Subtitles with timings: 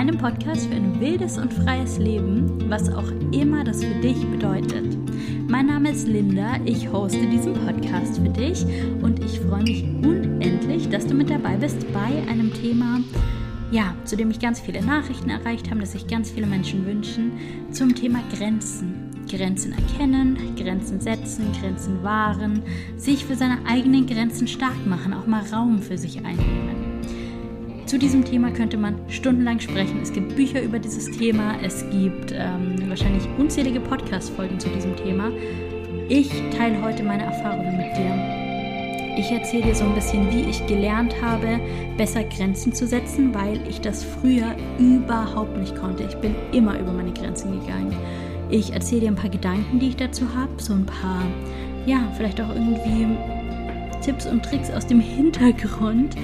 [0.00, 4.96] deinem Podcast für ein wildes und freies Leben, was auch immer das für dich bedeutet.
[5.46, 8.64] Mein Name ist Linda, ich hoste diesen Podcast für dich
[9.02, 13.00] und ich freue mich unendlich, dass du mit dabei bist bei einem Thema,
[13.70, 17.32] ja, zu dem mich ganz viele Nachrichten erreicht haben, das sich ganz viele Menschen wünschen,
[17.70, 19.10] zum Thema Grenzen.
[19.30, 22.62] Grenzen erkennen, Grenzen setzen, Grenzen wahren,
[22.96, 27.00] sich für seine eigenen Grenzen stark machen, auch mal Raum für sich einnehmen.
[27.86, 30.00] Zu diesem Thema könnte man stundenlang sprechen.
[30.02, 35.30] Es gibt Bücher über dieses Thema, es gibt ähm, wahrscheinlich unzählige Podcast-Folgen zu diesem Thema.
[36.08, 38.39] Ich teile heute meine Erfahrungen mit dir.
[39.16, 41.60] Ich erzähle dir so ein bisschen, wie ich gelernt habe,
[41.96, 46.04] besser Grenzen zu setzen, weil ich das früher überhaupt nicht konnte.
[46.04, 47.94] Ich bin immer über meine Grenzen gegangen.
[48.50, 51.24] Ich erzähle dir ein paar Gedanken, die ich dazu habe, so ein paar,
[51.86, 53.06] ja, vielleicht auch irgendwie
[54.00, 56.16] Tipps und Tricks aus dem Hintergrund,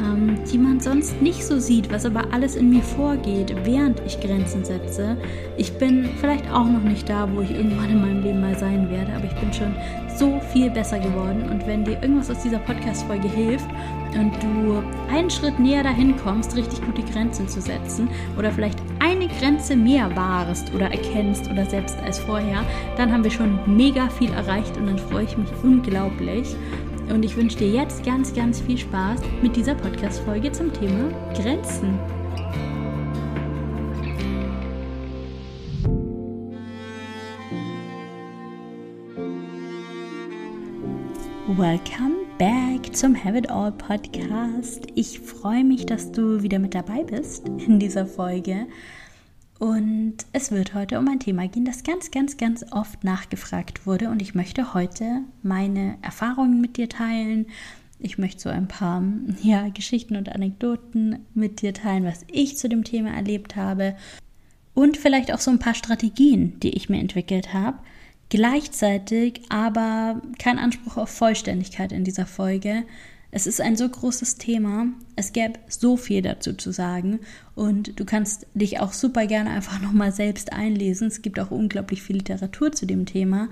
[0.00, 4.20] ähm, die man sonst nicht so sieht, was aber alles in mir vorgeht, während ich
[4.20, 5.16] Grenzen setze.
[5.56, 8.90] Ich bin vielleicht auch noch nicht da, wo ich irgendwann in meinem Leben mal sein
[8.90, 9.74] werde, aber ich bin schon
[10.16, 11.48] so viel besser geworden.
[11.50, 13.68] Und wenn dir irgendwas aus dieser Podcast-Folge hilft
[14.14, 18.08] und du einen Schritt näher dahin kommst, richtig gute Grenzen zu setzen
[18.38, 22.64] oder vielleicht eine Grenze mehr wahrest oder erkennst oder selbst als vorher,
[22.96, 26.56] dann haben wir schon mega viel erreicht und dann freue ich mich unglaublich.
[27.08, 31.98] Und ich wünsche dir jetzt ganz, ganz viel Spaß mit dieser Podcast-Folge zum Thema Grenzen.
[41.56, 44.88] Welcome back zum Have It All Podcast.
[44.94, 48.66] Ich freue mich, dass du wieder mit dabei bist in dieser Folge.
[49.58, 54.10] Und es wird heute um ein Thema gehen, das ganz, ganz, ganz oft nachgefragt wurde.
[54.10, 57.46] Und ich möchte heute meine Erfahrungen mit dir teilen.
[57.98, 59.02] Ich möchte so ein paar
[59.42, 63.96] ja, Geschichten und Anekdoten mit dir teilen, was ich zu dem Thema erlebt habe.
[64.74, 67.78] Und vielleicht auch so ein paar Strategien, die ich mir entwickelt habe.
[68.28, 72.82] Gleichzeitig aber kein Anspruch auf Vollständigkeit in dieser Folge,
[73.36, 74.86] es ist ein so großes Thema.
[75.14, 77.20] Es gäbe so viel dazu zu sagen.
[77.54, 81.08] Und du kannst dich auch super gerne einfach nochmal selbst einlesen.
[81.08, 83.50] Es gibt auch unglaublich viel Literatur zu dem Thema.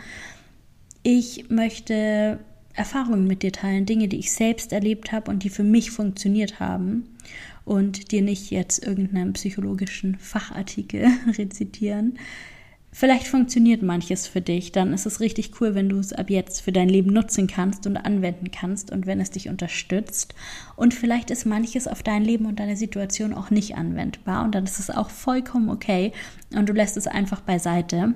[1.03, 2.39] Ich möchte
[2.72, 6.61] Erfahrungen mit dir teilen, Dinge, die ich selbst erlebt habe und die für mich funktioniert
[6.61, 7.11] haben.
[7.66, 12.19] Und dir nicht jetzt irgendeinen psychologischen Fachartikel rezitieren.
[12.97, 16.60] Vielleicht funktioniert manches für dich, dann ist es richtig cool, wenn du es ab jetzt
[16.60, 20.32] für dein Leben nutzen kannst und anwenden kannst und wenn es dich unterstützt.
[20.77, 24.62] Und vielleicht ist manches auf dein Leben und deine Situation auch nicht anwendbar und dann
[24.62, 26.12] ist es auch vollkommen okay
[26.54, 28.15] und du lässt es einfach beiseite.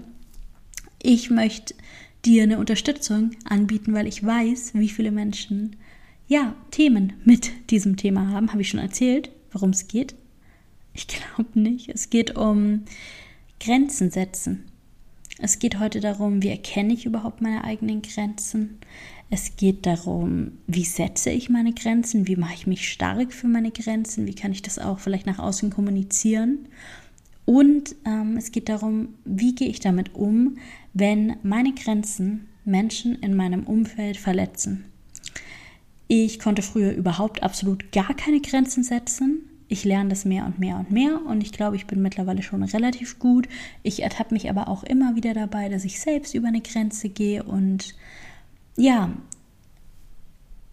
[1.03, 1.75] Ich möchte
[2.25, 5.75] dir eine Unterstützung anbieten, weil ich weiß, wie viele Menschen
[6.29, 8.53] ja Themen mit diesem Thema haben.
[8.53, 10.15] Habe ich schon erzählt, worum es geht?
[10.95, 11.89] Ich glaube nicht.
[11.89, 12.85] Es geht um
[13.59, 14.68] Grenzen setzen.
[15.41, 18.79] Es geht heute darum, wie erkenne ich überhaupt meine eigenen Grenzen.
[19.31, 23.71] Es geht darum, wie setze ich meine Grenzen, wie mache ich mich stark für meine
[23.71, 26.67] Grenzen, wie kann ich das auch vielleicht nach außen kommunizieren.
[27.45, 30.59] Und ähm, es geht darum, wie gehe ich damit um,
[30.93, 34.87] wenn meine Grenzen Menschen in meinem Umfeld verletzen.
[36.09, 40.77] Ich konnte früher überhaupt absolut gar keine Grenzen setzen ich lerne das mehr und mehr
[40.79, 43.49] und mehr und ich glaube, ich bin mittlerweile schon relativ gut.
[43.83, 47.43] Ich ertappe mich aber auch immer wieder dabei, dass ich selbst über eine Grenze gehe
[47.43, 47.95] und
[48.77, 49.11] ja,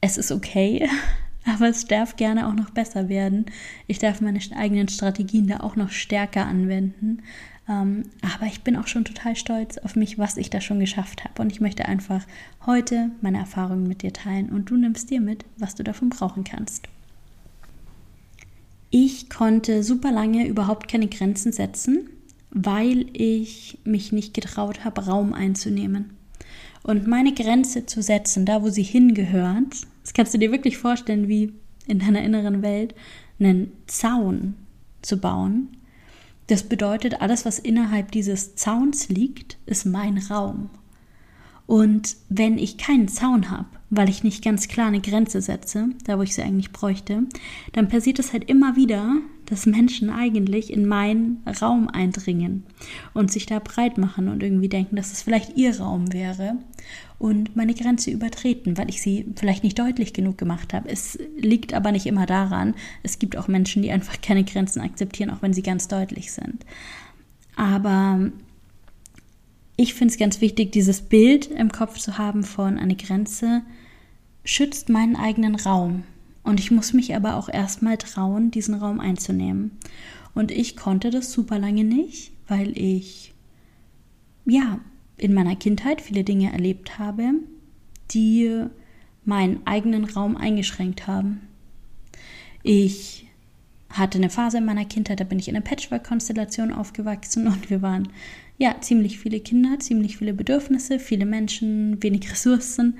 [0.02, 0.88] es ist okay,
[1.46, 3.46] aber es darf gerne auch noch besser werden.
[3.88, 7.22] Ich darf meine eigenen Strategien da auch noch stärker anwenden.
[7.68, 11.24] Ähm, aber ich bin auch schon total stolz auf mich, was ich da schon geschafft
[11.24, 11.42] habe.
[11.42, 12.26] Und ich möchte einfach
[12.66, 16.44] heute meine Erfahrungen mit dir teilen und du nimmst dir mit, was du davon brauchen
[16.44, 16.88] kannst.
[18.98, 22.10] Ich konnte super lange überhaupt keine Grenzen setzen,
[22.52, 26.12] weil ich mich nicht getraut habe, Raum einzunehmen.
[26.82, 31.28] Und meine Grenze zu setzen, da wo sie hingehört, das kannst du dir wirklich vorstellen,
[31.28, 31.52] wie
[31.88, 32.96] in deiner inneren Welt,
[33.38, 34.56] einen Zaun
[35.02, 35.76] zu bauen.
[36.48, 40.70] Das bedeutet, alles, was innerhalb dieses Zauns liegt, ist mein Raum.
[41.66, 46.18] Und wenn ich keinen Zaun habe, weil ich nicht ganz klar eine Grenze setze, da
[46.18, 47.24] wo ich sie eigentlich bräuchte,
[47.74, 52.64] dann passiert es halt immer wieder, dass Menschen eigentlich in meinen Raum eindringen
[53.14, 56.58] und sich da breit machen und irgendwie denken, dass es vielleicht ihr Raum wäre
[57.20, 60.90] und meine Grenze übertreten, weil ich sie vielleicht nicht deutlich genug gemacht habe.
[60.90, 62.74] Es liegt aber nicht immer daran.
[63.04, 66.66] Es gibt auch Menschen, die einfach keine Grenzen akzeptieren, auch wenn sie ganz deutlich sind.
[67.56, 68.32] Aber
[69.78, 73.62] ich finde es ganz wichtig, dieses Bild im Kopf zu haben von eine Grenze
[74.44, 76.04] schützt meinen eigenen Raum.
[76.44, 79.72] Und ich muss mich aber auch erstmal trauen, diesen Raum einzunehmen.
[80.34, 83.34] Und ich konnte das super lange nicht, weil ich,
[84.46, 84.80] ja,
[85.18, 87.34] in meiner Kindheit viele Dinge erlebt habe,
[88.12, 88.66] die
[89.24, 91.42] meinen eigenen Raum eingeschränkt haben.
[92.62, 93.28] Ich
[93.98, 97.82] hatte eine Phase in meiner Kindheit, da bin ich in einer Patchwork-Konstellation aufgewachsen und wir
[97.82, 98.10] waren
[98.58, 102.98] ja ziemlich viele Kinder, ziemlich viele Bedürfnisse, viele Menschen, wenig Ressourcen.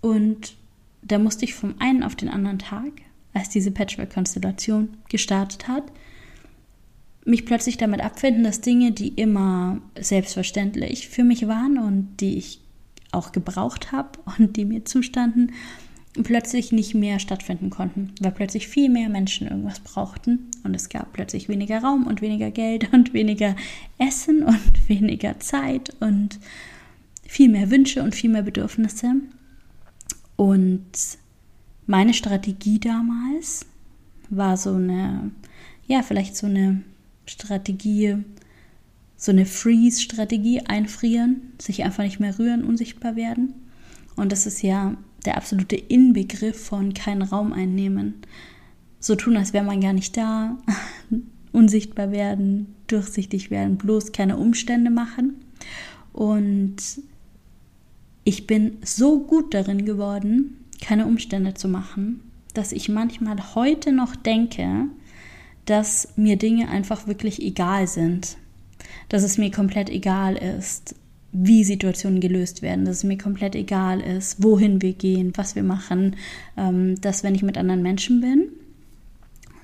[0.00, 0.56] Und
[1.02, 2.90] da musste ich vom einen auf den anderen Tag,
[3.34, 5.84] als diese Patchwork-Konstellation gestartet hat,
[7.24, 12.60] mich plötzlich damit abfinden, dass Dinge, die immer selbstverständlich für mich waren und die ich
[13.12, 15.52] auch gebraucht habe und die mir zustanden,
[16.22, 21.12] plötzlich nicht mehr stattfinden konnten, weil plötzlich viel mehr Menschen irgendwas brauchten und es gab
[21.12, 23.56] plötzlich weniger Raum und weniger Geld und weniger
[23.98, 26.38] Essen und weniger Zeit und
[27.26, 29.14] viel mehr Wünsche und viel mehr Bedürfnisse.
[30.36, 30.90] Und
[31.86, 33.64] meine Strategie damals
[34.28, 35.30] war so eine,
[35.86, 36.82] ja, vielleicht so eine
[37.24, 38.18] Strategie,
[39.16, 43.54] so eine Freeze-Strategie, einfrieren, sich einfach nicht mehr rühren, unsichtbar werden.
[44.16, 48.14] Und das ist ja der absolute Inbegriff von keinen Raum einnehmen.
[49.00, 50.58] So tun, als wäre man gar nicht da,
[51.52, 55.36] unsichtbar werden, durchsichtig werden, bloß keine Umstände machen.
[56.12, 56.76] Und
[58.24, 62.20] ich bin so gut darin geworden, keine Umstände zu machen,
[62.54, 64.86] dass ich manchmal heute noch denke,
[65.64, 68.36] dass mir Dinge einfach wirklich egal sind.
[69.08, 70.94] Dass es mir komplett egal ist,
[71.32, 75.62] wie Situationen gelöst werden, dass es mir komplett egal ist, wohin wir gehen, was wir
[75.62, 76.16] machen,
[76.56, 78.48] ähm, dass wenn ich mit anderen Menschen bin,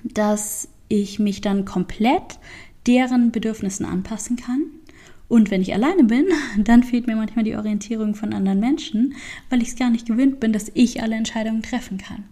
[0.03, 2.39] dass ich mich dann komplett
[2.87, 4.63] deren Bedürfnissen anpassen kann.
[5.27, 6.25] Und wenn ich alleine bin,
[6.63, 9.13] dann fehlt mir manchmal die Orientierung von anderen Menschen,
[9.51, 12.23] weil ich es gar nicht gewöhnt bin, dass ich alle Entscheidungen treffen kann.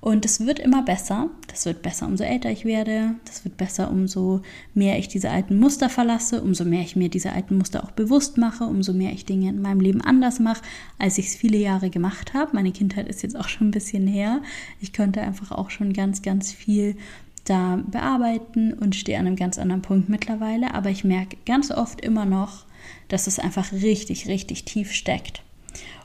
[0.00, 1.28] Und es wird immer besser.
[1.48, 3.16] Das wird besser, umso älter ich werde.
[3.24, 4.42] Das wird besser, umso
[4.74, 8.38] mehr ich diese alten Muster verlasse, umso mehr ich mir diese alten Muster auch bewusst
[8.38, 10.62] mache, umso mehr ich Dinge in meinem Leben anders mache,
[10.98, 12.54] als ich es viele Jahre gemacht habe.
[12.54, 14.40] Meine Kindheit ist jetzt auch schon ein bisschen her.
[14.80, 16.96] Ich konnte einfach auch schon ganz, ganz viel
[17.44, 20.74] da bearbeiten und stehe an einem ganz anderen Punkt mittlerweile.
[20.74, 22.66] Aber ich merke ganz oft immer noch,
[23.08, 25.42] dass es einfach richtig, richtig tief steckt.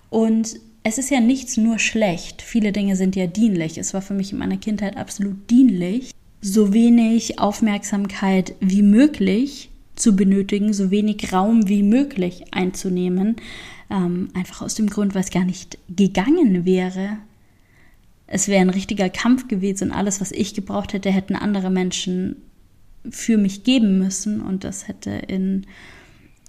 [0.09, 2.41] Und es ist ja nichts nur schlecht.
[2.41, 3.77] Viele Dinge sind ja dienlich.
[3.77, 10.15] Es war für mich in meiner Kindheit absolut dienlich, so wenig Aufmerksamkeit wie möglich zu
[10.15, 13.37] benötigen, so wenig Raum wie möglich einzunehmen.
[13.89, 17.17] Ähm, einfach aus dem Grund, weil es gar nicht gegangen wäre.
[18.27, 22.37] Es wäre ein richtiger Kampf gewesen und alles, was ich gebraucht hätte, hätten andere Menschen
[23.09, 25.65] für mich geben müssen und das hätte in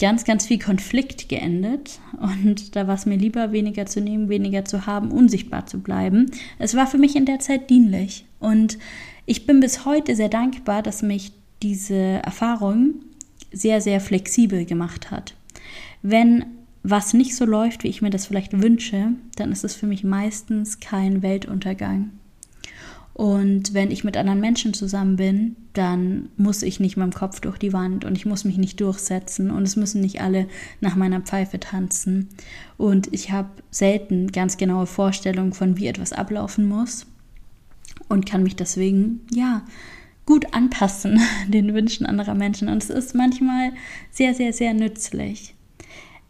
[0.00, 2.00] ganz, ganz viel Konflikt geendet.
[2.20, 6.30] Und da war es mir lieber, weniger zu nehmen, weniger zu haben, unsichtbar zu bleiben.
[6.58, 8.26] Es war für mich in der Zeit dienlich.
[8.40, 8.78] Und
[9.26, 11.32] ich bin bis heute sehr dankbar, dass mich
[11.62, 12.94] diese Erfahrung
[13.52, 15.34] sehr, sehr flexibel gemacht hat.
[16.02, 16.44] Wenn
[16.82, 20.04] was nicht so läuft, wie ich mir das vielleicht wünsche, dann ist es für mich
[20.04, 22.10] meistens kein Weltuntergang.
[23.14, 27.38] Und wenn ich mit anderen Menschen zusammen bin, dann muss ich nicht mit dem Kopf
[27.38, 30.48] durch die Wand und ich muss mich nicht durchsetzen und es müssen nicht alle
[30.80, 32.28] nach meiner Pfeife tanzen.
[32.76, 37.06] Und ich habe selten ganz genaue Vorstellungen von, wie etwas ablaufen muss
[38.08, 39.62] und kann mich deswegen, ja,
[40.26, 42.68] gut anpassen den Wünschen anderer Menschen.
[42.68, 43.72] Und es ist manchmal
[44.10, 45.54] sehr, sehr, sehr nützlich.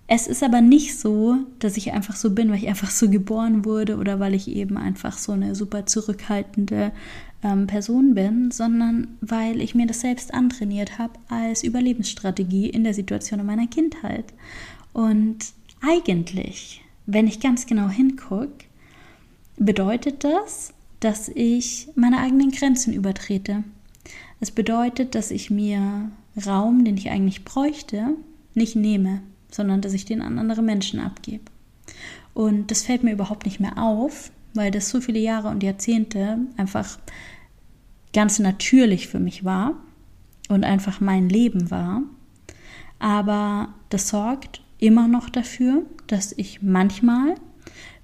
[0.06, 3.64] Es ist aber nicht so, dass ich einfach so bin, weil ich einfach so geboren
[3.64, 6.92] wurde oder weil ich eben einfach so eine super zurückhaltende
[7.42, 12.92] ähm, Person bin, sondern weil ich mir das selbst antrainiert habe als Überlebensstrategie in der
[12.92, 14.26] Situation in meiner Kindheit.
[14.92, 15.38] Und
[15.80, 18.66] eigentlich, wenn ich ganz genau hingucke,
[19.56, 23.64] bedeutet das, dass ich meine eigenen Grenzen übertrete.
[24.40, 26.10] Es bedeutet, dass ich mir
[26.46, 28.16] Raum, den ich eigentlich bräuchte,
[28.54, 29.22] nicht nehme
[29.54, 31.44] sondern dass ich den an andere Menschen abgebe.
[32.32, 36.38] Und das fällt mir überhaupt nicht mehr auf, weil das so viele Jahre und Jahrzehnte
[36.56, 36.98] einfach
[38.12, 39.74] ganz natürlich für mich war
[40.48, 42.02] und einfach mein Leben war.
[42.98, 47.36] Aber das sorgt immer noch dafür, dass ich manchmal,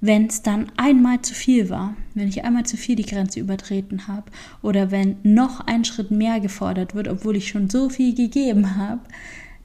[0.00, 4.06] wenn es dann einmal zu viel war, wenn ich einmal zu viel die Grenze übertreten
[4.06, 4.30] habe
[4.62, 9.00] oder wenn noch ein Schritt mehr gefordert wird, obwohl ich schon so viel gegeben habe,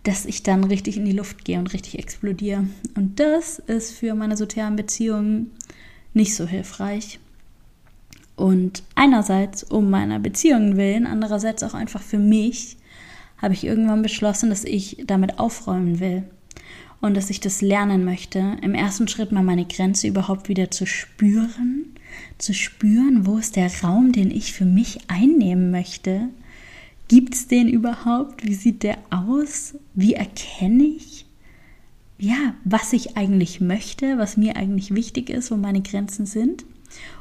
[0.05, 2.67] dass ich dann richtig in die Luft gehe und richtig explodiere.
[2.95, 5.51] Und das ist für meine sozialen Beziehungen
[6.13, 7.19] nicht so hilfreich.
[8.35, 12.77] Und einerseits um meiner Beziehungen willen, andererseits auch einfach für mich,
[13.41, 16.23] habe ich irgendwann beschlossen, dass ich damit aufräumen will
[17.01, 20.85] und dass ich das lernen möchte, im ersten Schritt mal meine Grenze überhaupt wieder zu
[20.85, 21.95] spüren,
[22.37, 26.29] zu spüren, wo ist der Raum, den ich für mich einnehmen möchte.
[27.07, 28.45] Gibt es den überhaupt?
[28.45, 29.75] Wie sieht der aus?
[29.93, 31.25] Wie erkenne ich,
[32.17, 36.65] ja, was ich eigentlich möchte, was mir eigentlich wichtig ist, wo meine Grenzen sind?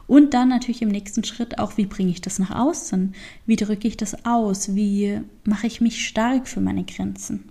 [0.06, 3.14] Und dann natürlich im nächsten Schritt auch, wie bringe ich das nach außen?
[3.46, 4.74] Wie drücke ich das aus?
[4.74, 7.44] Wie mache ich mich stark für meine Grenzen?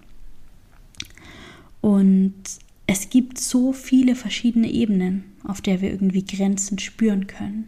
[1.81, 2.33] Und
[2.87, 7.67] es gibt so viele verschiedene Ebenen, auf der wir irgendwie Grenzen spüren können.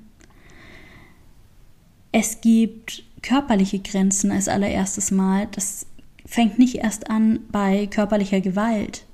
[2.12, 5.48] Es gibt körperliche Grenzen als allererstes Mal.
[5.52, 5.88] Das
[6.26, 9.06] fängt nicht erst an bei körperlicher Gewalt.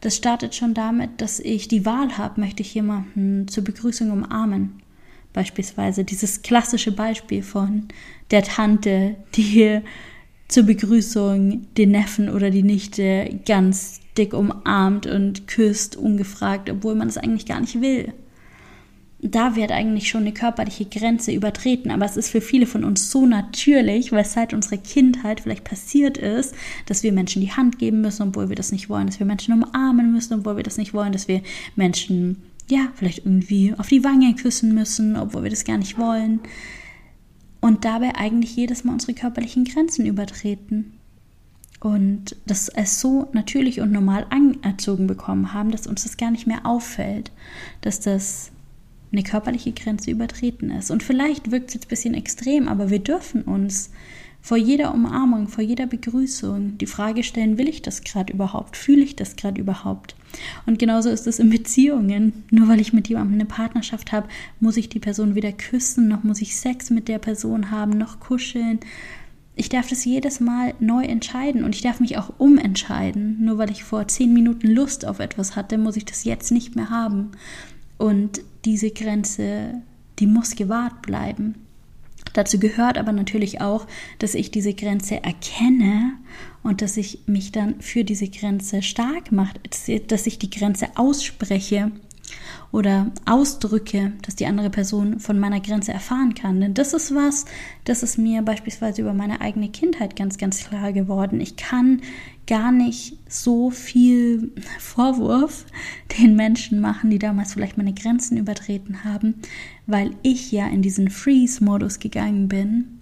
[0.00, 4.80] Das startet schon damit, dass ich die Wahl habe, möchte ich jemanden zur Begrüßung umarmen.
[5.32, 7.88] Beispielsweise dieses klassische Beispiel von
[8.30, 9.80] der Tante, die
[10.48, 17.08] zur Begrüßung den Neffen oder die Nichte ganz dick umarmt und küsst, ungefragt, obwohl man
[17.08, 18.12] es eigentlich gar nicht will.
[19.24, 23.08] Da wird eigentlich schon eine körperliche Grenze übertreten, aber es ist für viele von uns
[23.10, 27.78] so natürlich, weil es seit unserer Kindheit vielleicht passiert ist, dass wir Menschen die Hand
[27.78, 30.76] geben müssen, obwohl wir das nicht wollen, dass wir Menschen umarmen müssen, obwohl wir das
[30.76, 31.40] nicht wollen, dass wir
[31.76, 36.40] Menschen ja, vielleicht irgendwie auf die Wange küssen müssen, obwohl wir das gar nicht wollen.
[37.60, 40.94] Und dabei eigentlich jedes Mal unsere körperlichen Grenzen übertreten.
[41.80, 46.46] Und das es so natürlich und normal anerzogen bekommen haben, dass uns das gar nicht
[46.46, 47.30] mehr auffällt,
[47.82, 48.52] dass das
[49.12, 50.90] eine körperliche Grenze übertreten ist.
[50.90, 53.90] Und vielleicht wirkt es jetzt ein bisschen extrem, aber wir dürfen uns
[54.44, 58.76] vor jeder Umarmung, vor jeder Begrüßung die Frage stellen, will ich das gerade überhaupt?
[58.76, 60.16] Fühle ich das gerade überhaupt?
[60.66, 62.42] Und genauso ist es in Beziehungen.
[62.50, 64.28] Nur weil ich mit jemandem eine Partnerschaft habe,
[64.58, 68.18] muss ich die Person weder küssen, noch muss ich Sex mit der Person haben, noch
[68.18, 68.80] kuscheln.
[69.54, 73.44] Ich darf das jedes Mal neu entscheiden und ich darf mich auch umentscheiden.
[73.44, 76.74] Nur weil ich vor zehn Minuten Lust auf etwas hatte, muss ich das jetzt nicht
[76.74, 77.30] mehr haben.
[77.96, 79.82] Und diese Grenze,
[80.18, 81.54] die muss gewahrt bleiben.
[82.32, 83.86] Dazu gehört aber natürlich auch,
[84.18, 86.12] dass ich diese Grenze erkenne
[86.62, 89.54] und dass ich mich dann für diese Grenze stark mache,
[90.06, 91.90] dass ich die Grenze ausspreche
[92.72, 96.58] oder ausdrücke, dass die andere Person von meiner Grenze erfahren kann.
[96.58, 97.44] Denn das ist was,
[97.84, 101.40] das ist mir beispielsweise über meine eigene Kindheit ganz, ganz klar geworden.
[101.42, 102.00] Ich kann
[102.46, 105.66] gar nicht so viel Vorwurf
[106.18, 109.34] den Menschen machen, die damals vielleicht meine Grenzen übertreten haben,
[109.86, 113.00] weil ich ja in diesen Freeze-Modus gegangen bin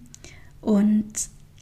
[0.59, 1.13] und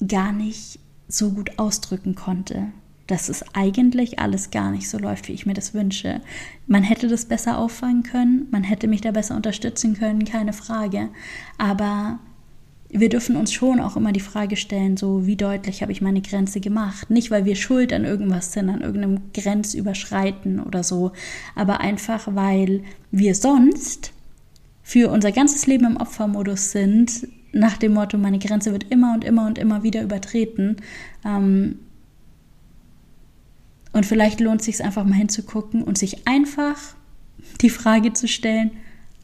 [0.06, 2.70] gar nicht so gut ausdrücken konnte,
[3.10, 6.22] dass es eigentlich alles gar nicht so läuft, wie ich mir das wünsche.
[6.68, 11.10] Man hätte das besser auffangen können, man hätte mich da besser unterstützen können, keine Frage.
[11.58, 12.20] Aber
[12.90, 16.22] wir dürfen uns schon auch immer die Frage stellen, so wie deutlich habe ich meine
[16.22, 17.10] Grenze gemacht.
[17.10, 21.12] Nicht, weil wir schuld an irgendwas sind, an irgendeinem Grenzüberschreiten oder so,
[21.56, 24.14] aber einfach, weil wir sonst
[24.84, 29.24] für unser ganzes Leben im Opfermodus sind, nach dem Motto, meine Grenze wird immer und
[29.24, 30.78] immer und immer wieder übertreten.
[31.26, 31.80] Ähm,
[33.92, 36.78] und vielleicht lohnt es sich einfach mal hinzugucken und sich einfach
[37.62, 38.72] die Frage zu stellen,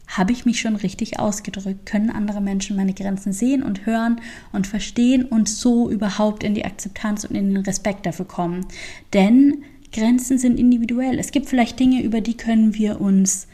[0.08, 1.86] habe ich mich schon richtig ausgedrückt?
[1.86, 6.66] Können andere Menschen meine Grenzen sehen und hören und verstehen und so überhaupt in die
[6.66, 8.68] Akzeptanz und in den Respekt dafür kommen?
[9.14, 11.18] Denn Grenzen sind individuell.
[11.20, 13.48] Es gibt vielleicht Dinge, über die können wir uns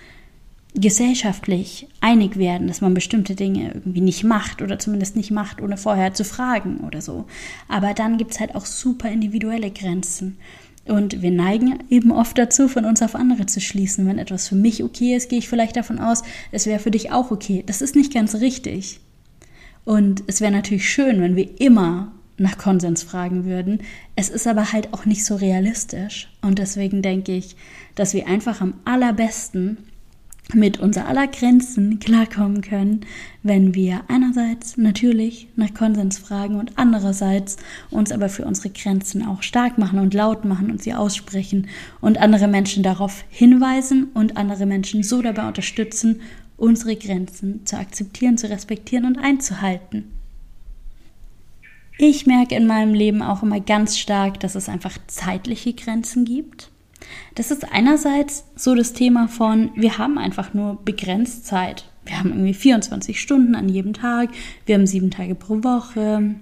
[0.73, 5.75] gesellschaftlich einig werden, dass man bestimmte Dinge irgendwie nicht macht oder zumindest nicht macht, ohne
[5.75, 7.25] vorher zu fragen oder so.
[7.67, 10.37] Aber dann gibt es halt auch super individuelle Grenzen.
[10.85, 14.07] Und wir neigen eben oft dazu, von uns auf andere zu schließen.
[14.07, 17.11] Wenn etwas für mich okay ist, gehe ich vielleicht davon aus, es wäre für dich
[17.11, 17.63] auch okay.
[17.65, 18.99] Das ist nicht ganz richtig.
[19.85, 23.81] Und es wäre natürlich schön, wenn wir immer nach Konsens fragen würden.
[24.15, 26.29] Es ist aber halt auch nicht so realistisch.
[26.41, 27.55] Und deswegen denke ich,
[27.95, 29.77] dass wir einfach am allerbesten
[30.53, 33.01] mit unser aller Grenzen klarkommen können,
[33.41, 37.57] wenn wir einerseits natürlich nach Konsens fragen und andererseits
[37.89, 41.67] uns aber für unsere Grenzen auch stark machen und laut machen und sie aussprechen
[42.01, 46.21] und andere Menschen darauf hinweisen und andere Menschen so dabei unterstützen,
[46.57, 50.11] unsere Grenzen zu akzeptieren, zu respektieren und einzuhalten.
[51.97, 56.70] Ich merke in meinem Leben auch immer ganz stark, dass es einfach zeitliche Grenzen gibt
[57.35, 61.85] das ist einerseits so das Thema von, wir haben einfach nur begrenzt Zeit.
[62.05, 64.29] Wir haben irgendwie 24 Stunden an jedem Tag,
[64.65, 66.35] wir haben sieben Tage pro Woche,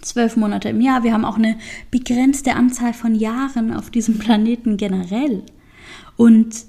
[0.00, 1.56] zwölf Monate im Jahr, wir haben auch eine
[1.90, 5.42] begrenzte Anzahl von Jahren auf diesem Planeten generell.
[6.16, 6.64] Und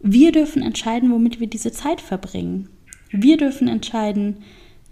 [0.00, 2.68] wir dürfen entscheiden, womit wir diese Zeit verbringen.
[3.10, 4.38] Wir dürfen entscheiden,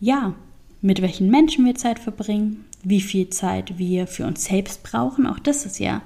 [0.00, 0.35] ja,
[0.80, 5.26] mit welchen Menschen wir Zeit verbringen, wie viel Zeit wir für uns selbst brauchen.
[5.26, 6.02] Auch das ist ja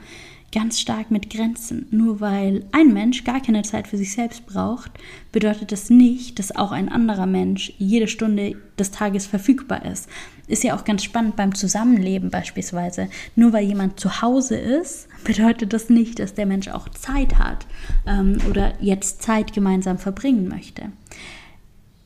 [0.52, 1.86] ganz stark mit Grenzen.
[1.90, 4.90] Nur weil ein Mensch gar keine Zeit für sich selbst braucht,
[5.32, 10.08] bedeutet das nicht, dass auch ein anderer Mensch jede Stunde des Tages verfügbar ist.
[10.48, 13.08] Ist ja auch ganz spannend beim Zusammenleben beispielsweise.
[13.36, 17.66] Nur weil jemand zu Hause ist, bedeutet das nicht, dass der Mensch auch Zeit hat
[18.06, 20.90] ähm, oder jetzt Zeit gemeinsam verbringen möchte.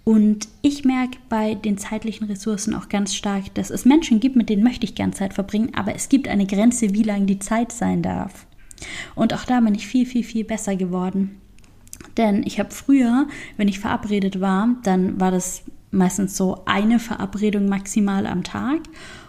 [0.04, 4.50] Und ich merke bei den zeitlichen Ressourcen auch ganz stark, dass es Menschen gibt, mit
[4.50, 7.72] denen möchte ich gern Zeit verbringen, aber es gibt eine Grenze, wie lang die Zeit
[7.72, 8.46] sein darf.
[9.14, 11.40] Und auch da bin ich viel, viel, viel besser geworden.
[12.18, 17.66] Denn ich habe früher, wenn ich verabredet war, dann war das meistens so eine Verabredung
[17.68, 18.80] maximal am Tag.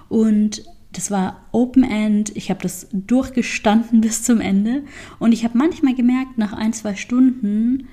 [0.09, 2.35] Und das war Open End.
[2.35, 4.83] Ich habe das durchgestanden bis zum Ende.
[5.19, 7.87] Und ich habe manchmal gemerkt, nach ein, zwei Stunden,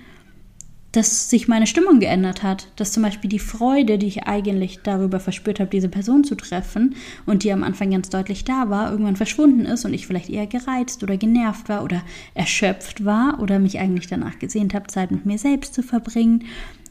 [0.93, 5.21] dass sich meine Stimmung geändert hat, dass zum Beispiel die Freude, die ich eigentlich darüber
[5.21, 6.95] verspürt habe, diese Person zu treffen
[7.25, 10.47] und die am Anfang ganz deutlich da war, irgendwann verschwunden ist und ich vielleicht eher
[10.47, 12.03] gereizt oder genervt war oder
[12.35, 16.45] erschöpft war oder mich eigentlich danach gesehnt habe, Zeit mit mir selbst zu verbringen.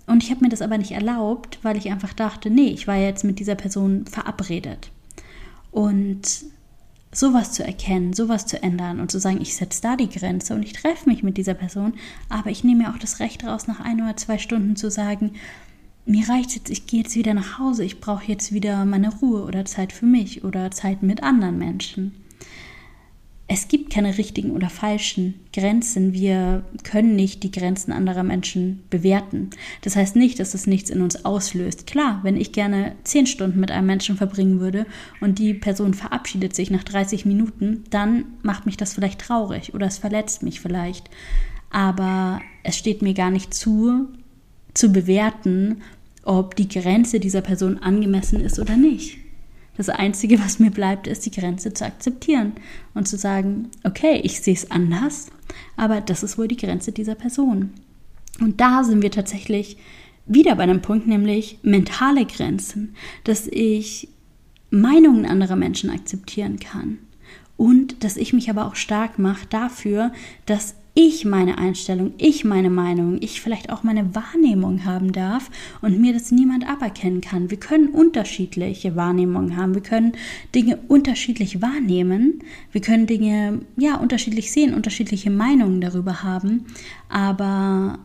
[0.08, 2.98] Und ich habe mir das aber nicht erlaubt, weil ich einfach dachte, nee, ich war
[2.98, 4.90] jetzt mit dieser Person verabredet.
[5.70, 6.44] Und
[7.14, 10.64] sowas zu erkennen, sowas zu ändern und zu sagen, ich setze da die Grenze und
[10.64, 11.94] ich treffe mich mit dieser Person,
[12.30, 15.34] aber ich nehme mir auch das Recht raus, nach ein oder zwei Stunden zu sagen,
[16.06, 19.44] mir reicht jetzt, ich gehe jetzt wieder nach Hause, ich brauche jetzt wieder meine Ruhe
[19.44, 22.21] oder Zeit für mich oder Zeit mit anderen Menschen
[23.54, 26.14] es gibt keine richtigen oder falschen Grenzen.
[26.14, 29.50] Wir können nicht die Grenzen anderer Menschen bewerten.
[29.82, 31.86] Das heißt nicht, dass es nichts in uns auslöst.
[31.86, 34.86] Klar, wenn ich gerne zehn Stunden mit einem Menschen verbringen würde
[35.20, 39.88] und die Person verabschiedet sich nach 30 Minuten, dann macht mich das vielleicht traurig oder
[39.88, 41.10] es verletzt mich vielleicht.
[41.72, 44.08] Aber es steht mir gar nicht zu,
[44.74, 45.82] zu bewerten,
[46.24, 49.21] ob die Grenze dieser Person angemessen ist oder nicht.
[49.78, 52.54] Das Einzige, was mir bleibt, ist die Grenze zu akzeptieren
[52.94, 55.28] und zu sagen, okay, ich sehe es anders,
[55.78, 57.72] aber das ist wohl die Grenze dieser Person.
[58.40, 59.78] Und da sind wir tatsächlich
[60.26, 64.10] wieder bei einem Punkt, nämlich mentale Grenzen, dass ich
[64.70, 66.98] Meinungen anderer Menschen akzeptieren kann
[67.58, 70.12] und dass ich mich aber auch stark mache dafür,
[70.46, 75.50] dass ich meine Einstellung, ich meine Meinung, ich vielleicht auch meine Wahrnehmung haben darf
[75.82, 77.50] und mir das niemand aberkennen kann.
[77.50, 80.14] Wir können unterschiedliche Wahrnehmungen haben, wir können
[80.54, 82.40] Dinge unterschiedlich wahrnehmen,
[82.74, 86.66] wir können Dinge ja unterschiedlich sehen, unterschiedliche Meinungen darüber haben,
[87.08, 88.00] aber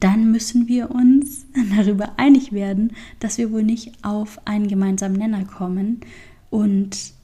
[0.00, 5.44] dann müssen wir uns darüber einig werden, dass wir wohl nicht auf einen gemeinsamen Nenner
[5.44, 6.00] kommen
[6.50, 7.14] und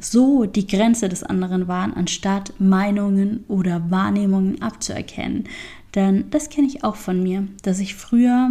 [0.00, 5.44] so die Grenze des anderen wahren, anstatt Meinungen oder Wahrnehmungen abzuerkennen.
[5.94, 8.50] Denn das kenne ich auch von mir, dass ich früher,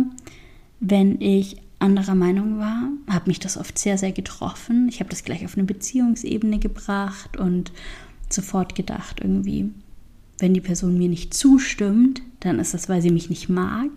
[0.79, 4.87] wenn ich anderer Meinung war, habe mich das oft sehr, sehr getroffen.
[4.89, 7.71] Ich habe das gleich auf eine Beziehungsebene gebracht und
[8.29, 9.69] sofort gedacht, irgendwie,
[10.39, 13.89] wenn die Person mir nicht zustimmt, dann ist das, weil sie mich nicht mag.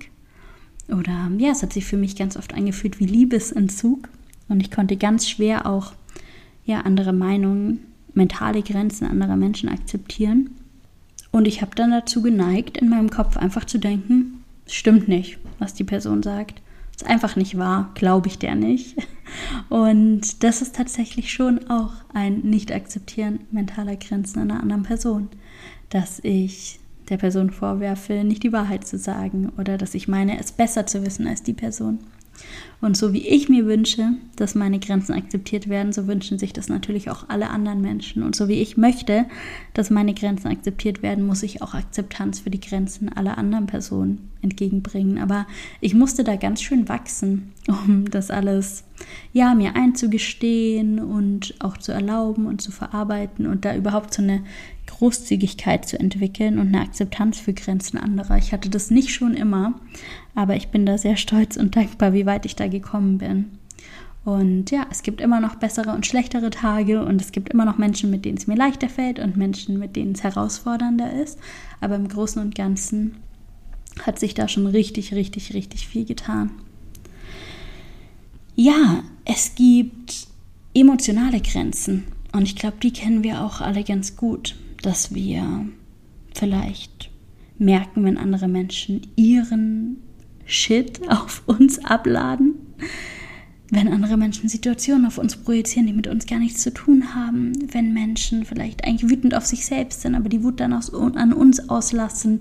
[0.89, 4.09] Oder ja, es hat sich für mich ganz oft angefühlt wie Liebesentzug.
[4.49, 5.93] Und ich konnte ganz schwer auch
[6.69, 7.81] ja, andere Meinungen,
[8.13, 10.51] mentale Grenzen anderer Menschen akzeptieren.
[11.31, 15.73] Und ich habe dann dazu geneigt, in meinem Kopf einfach zu denken, stimmt nicht, was
[15.73, 16.61] die Person sagt.
[16.95, 18.97] Ist einfach nicht wahr, glaube ich der nicht.
[19.71, 25.29] Und das ist tatsächlich schon auch ein Nicht-Akzeptieren mentaler Grenzen einer anderen Person.
[25.89, 30.53] Dass ich der Person vorwerfe, nicht die Wahrheit zu sagen oder dass ich meine, es
[30.53, 32.01] besser zu wissen als die Person.
[32.81, 36.69] Und so wie ich mir wünsche, dass meine Grenzen akzeptiert werden, so wünschen sich das
[36.69, 38.23] natürlich auch alle anderen Menschen.
[38.23, 39.27] Und so wie ich möchte,
[39.75, 44.31] dass meine Grenzen akzeptiert werden, muss ich auch Akzeptanz für die Grenzen aller anderen Personen
[44.43, 45.19] entgegenbringen.
[45.19, 45.47] Aber
[45.81, 48.85] ich musste da ganz schön wachsen, um das alles,
[49.33, 54.43] ja, mir einzugestehen und auch zu erlauben und zu verarbeiten und da überhaupt so eine
[54.87, 58.39] Großzügigkeit zu entwickeln und eine Akzeptanz für Grenzen anderer.
[58.39, 59.79] Ich hatte das nicht schon immer,
[60.39, 63.47] aber ich bin da sehr stolz und dankbar, wie weit ich da gekommen bin.
[64.25, 67.79] Und ja, es gibt immer noch bessere und schlechtere Tage und es gibt immer noch
[67.79, 71.39] Menschen, mit denen es mir leichter fällt und Menschen, mit denen es herausfordernder ist.
[71.81, 73.17] Aber im Großen und Ganzen
[74.03, 76.51] hat sich da schon richtig, richtig, richtig viel getan.
[78.55, 80.29] Ja, es gibt
[80.75, 85.67] emotionale Grenzen und ich glaube, die kennen wir auch alle ganz gut dass wir
[86.35, 87.11] vielleicht
[87.59, 89.99] merken, wenn andere Menschen ihren
[90.49, 92.55] Shit auf uns abladen,
[93.71, 97.53] wenn andere Menschen Situationen auf uns projizieren, die mit uns gar nichts zu tun haben,
[97.73, 101.35] wenn Menschen vielleicht eigentlich wütend auf sich selbst sind, aber die Wut dann aus, an
[101.35, 102.41] uns auslassen.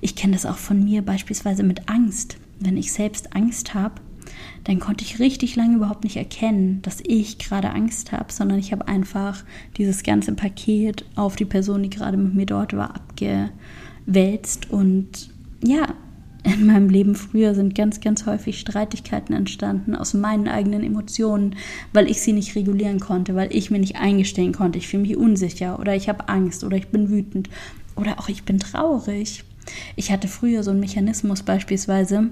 [0.00, 2.36] Ich kenne das auch von mir beispielsweise mit Angst.
[2.60, 4.00] Wenn ich selbst Angst habe,
[4.64, 8.70] dann konnte ich richtig lange überhaupt nicht erkennen, dass ich gerade Angst habe, sondern ich
[8.70, 9.42] habe einfach
[9.78, 14.70] dieses ganze Paket auf die Person, die gerade mit mir dort war, abgewälzt.
[14.70, 15.30] Und
[15.64, 15.94] ja,
[16.44, 21.56] in meinem Leben früher sind ganz, ganz häufig Streitigkeiten entstanden aus meinen eigenen Emotionen,
[21.92, 25.16] weil ich sie nicht regulieren konnte, weil ich mir nicht eingestehen konnte, ich fühle mich
[25.16, 27.50] unsicher oder ich habe Angst oder ich bin wütend
[27.96, 29.44] oder auch ich bin traurig.
[29.96, 32.30] Ich hatte früher so einen Mechanismus beispielsweise,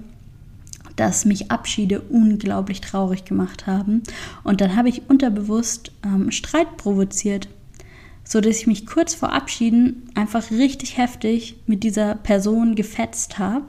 [0.94, 4.02] dass mich Abschiede unglaublich traurig gemacht haben.
[4.44, 7.48] Und dann habe ich unterbewusst ähm, Streit provoziert,
[8.24, 13.66] so dass ich mich kurz vor Abschieden einfach richtig heftig mit dieser Person gefetzt habe,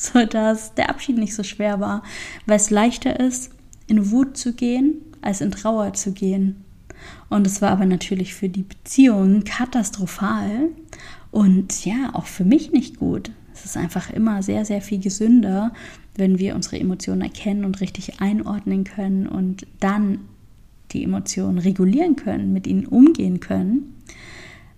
[0.12, 2.02] so dass der Abschied nicht so schwer war,
[2.46, 3.50] weil es leichter ist,
[3.86, 6.64] in Wut zu gehen, als in Trauer zu gehen.
[7.28, 10.68] Und es war aber natürlich für die Beziehung katastrophal
[11.30, 13.30] und ja, auch für mich nicht gut.
[13.52, 15.72] Es ist einfach immer sehr, sehr viel gesünder,
[16.16, 20.20] wenn wir unsere Emotionen erkennen und richtig einordnen können und dann
[20.92, 23.94] die Emotionen regulieren können, mit ihnen umgehen können.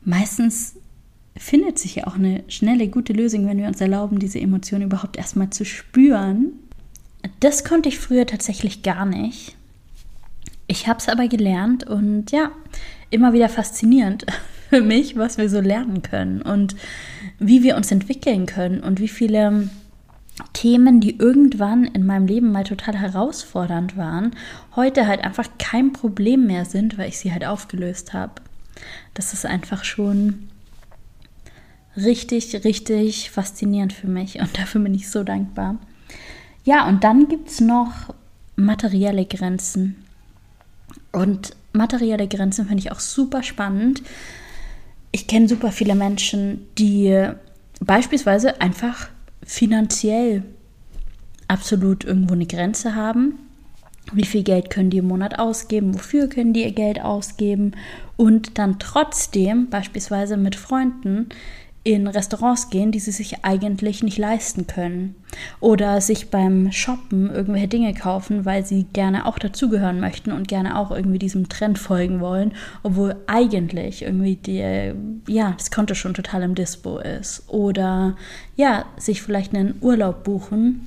[0.04, 0.74] Meistens
[1.42, 5.16] findet sich ja auch eine schnelle, gute Lösung, wenn wir uns erlauben, diese Emotionen überhaupt
[5.16, 6.52] erstmal zu spüren.
[7.40, 9.56] Das konnte ich früher tatsächlich gar nicht.
[10.68, 12.52] Ich habe es aber gelernt und ja,
[13.10, 14.24] immer wieder faszinierend
[14.70, 16.76] für mich, was wir so lernen können und
[17.40, 19.68] wie wir uns entwickeln können und wie viele
[20.52, 24.36] Themen, die irgendwann in meinem Leben mal total herausfordernd waren,
[24.76, 28.34] heute halt einfach kein Problem mehr sind, weil ich sie halt aufgelöst habe.
[29.12, 30.48] Das ist einfach schon
[31.96, 35.78] richtig, richtig faszinierend für mich und dafür bin ich so dankbar.
[36.64, 38.14] Ja, und dann gibt es noch
[38.56, 39.96] materielle Grenzen.
[41.10, 44.02] Und materielle Grenzen finde ich auch super spannend.
[45.10, 47.28] Ich kenne super viele Menschen, die
[47.80, 49.08] beispielsweise einfach
[49.44, 50.44] finanziell
[51.48, 53.38] absolut irgendwo eine Grenze haben.
[54.12, 55.94] Wie viel Geld können die im Monat ausgeben?
[55.94, 57.72] Wofür können die ihr Geld ausgeben?
[58.16, 61.28] Und dann trotzdem beispielsweise mit Freunden
[61.84, 65.16] in Restaurants gehen, die sie sich eigentlich nicht leisten können.
[65.58, 70.78] Oder sich beim Shoppen irgendwelche Dinge kaufen, weil sie gerne auch dazugehören möchten und gerne
[70.78, 72.52] auch irgendwie diesem Trend folgen wollen,
[72.84, 74.92] obwohl eigentlich irgendwie die,
[75.26, 77.48] ja, das Konto schon total im Dispo ist.
[77.48, 78.16] Oder
[78.56, 80.86] ja, sich vielleicht einen Urlaub buchen,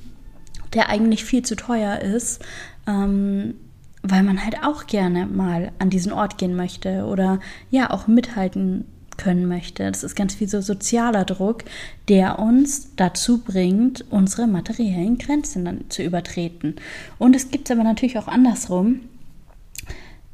[0.72, 2.42] der eigentlich viel zu teuer ist,
[2.86, 3.54] ähm,
[4.02, 8.84] weil man halt auch gerne mal an diesen Ort gehen möchte oder ja auch mithalten
[9.16, 9.90] können möchte.
[9.90, 11.64] Das ist ganz viel so sozialer Druck,
[12.08, 16.76] der uns dazu bringt, unsere materiellen Grenzen dann zu übertreten.
[17.18, 19.00] Und es gibt es aber natürlich auch andersrum.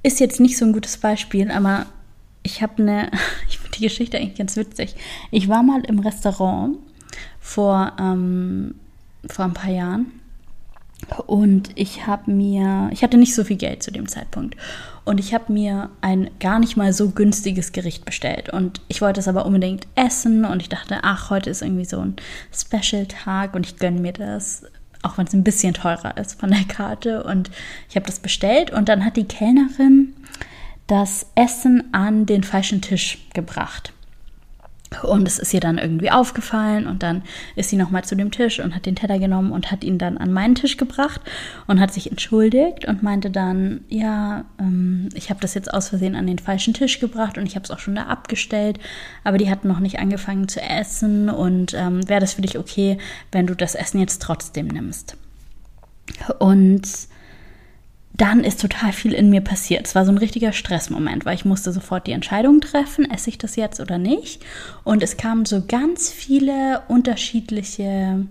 [0.02, 1.86] Ist jetzt nicht so ein gutes Beispiel, aber
[2.42, 3.10] ich habe eine,
[3.48, 4.94] ich finde die Geschichte eigentlich ganz witzig.
[5.30, 6.78] Ich war mal im Restaurant
[7.40, 8.74] vor, ähm,
[9.26, 10.21] vor ein paar Jahren
[11.26, 14.56] und ich habe mir, ich hatte nicht so viel Geld zu dem Zeitpunkt.
[15.04, 18.50] Und ich habe mir ein gar nicht mal so günstiges Gericht bestellt.
[18.50, 20.44] Und ich wollte es aber unbedingt essen.
[20.44, 22.16] Und ich dachte, ach, heute ist irgendwie so ein
[22.54, 24.64] Special-Tag und ich gönne mir das.
[25.02, 27.24] Auch wenn es ein bisschen teurer ist von der Karte.
[27.24, 27.50] Und
[27.88, 28.70] ich habe das bestellt.
[28.70, 30.14] Und dann hat die Kellnerin
[30.86, 33.92] das Essen an den falschen Tisch gebracht.
[35.02, 37.22] Und es ist ihr dann irgendwie aufgefallen und dann
[37.56, 40.18] ist sie nochmal zu dem Tisch und hat den Teller genommen und hat ihn dann
[40.18, 41.20] an meinen Tisch gebracht
[41.66, 46.14] und hat sich entschuldigt und meinte dann, ja, ähm, ich habe das jetzt aus Versehen
[46.14, 48.78] an den falschen Tisch gebracht und ich habe es auch schon da abgestellt,
[49.24, 52.98] aber die hatten noch nicht angefangen zu essen und ähm, wäre das für dich okay,
[53.30, 55.16] wenn du das Essen jetzt trotzdem nimmst?
[56.38, 56.82] Und
[58.22, 59.84] dann ist total viel in mir passiert.
[59.84, 63.36] Es war so ein richtiger Stressmoment, weil ich musste sofort die Entscheidung treffen, esse ich
[63.36, 64.44] das jetzt oder nicht.
[64.84, 68.24] Und es kamen so ganz viele unterschiedliche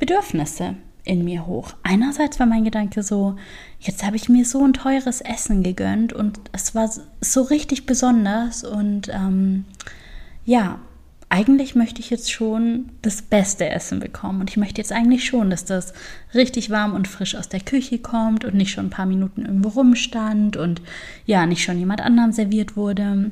[0.00, 0.74] Bedürfnisse
[1.04, 1.74] in mir hoch.
[1.84, 3.36] Einerseits war mein Gedanke so,
[3.78, 8.64] jetzt habe ich mir so ein teures Essen gegönnt und es war so richtig besonders
[8.64, 9.66] und ähm,
[10.44, 10.80] ja,
[11.30, 14.40] eigentlich möchte ich jetzt schon das beste Essen bekommen.
[14.40, 15.92] Und ich möchte jetzt eigentlich schon, dass das
[16.34, 19.68] richtig warm und frisch aus der Küche kommt und nicht schon ein paar Minuten irgendwo
[19.68, 20.80] rumstand und
[21.26, 23.30] ja, nicht schon jemand anderem serviert wurde.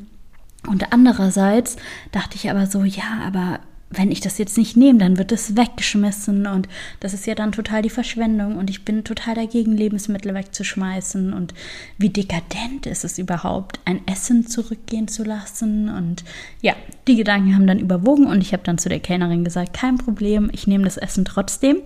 [0.66, 1.76] Und andererseits
[2.12, 5.56] dachte ich aber so, ja, aber wenn ich das jetzt nicht nehme, dann wird es
[5.56, 6.68] weggeschmissen und
[6.98, 11.54] das ist ja dann total die Verschwendung und ich bin total dagegen, Lebensmittel wegzuschmeißen und
[11.96, 16.24] wie dekadent ist es überhaupt, ein Essen zurückgehen zu lassen und
[16.62, 16.74] ja,
[17.06, 20.50] die Gedanken haben dann überwogen und ich habe dann zu der Kellnerin gesagt, kein Problem,
[20.52, 21.76] ich nehme das Essen trotzdem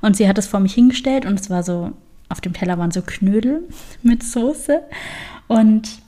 [0.00, 1.92] und sie hat es vor mich hingestellt und es war so,
[2.30, 3.68] auf dem Teller waren so Knödel
[4.02, 4.80] mit Soße
[5.46, 6.00] und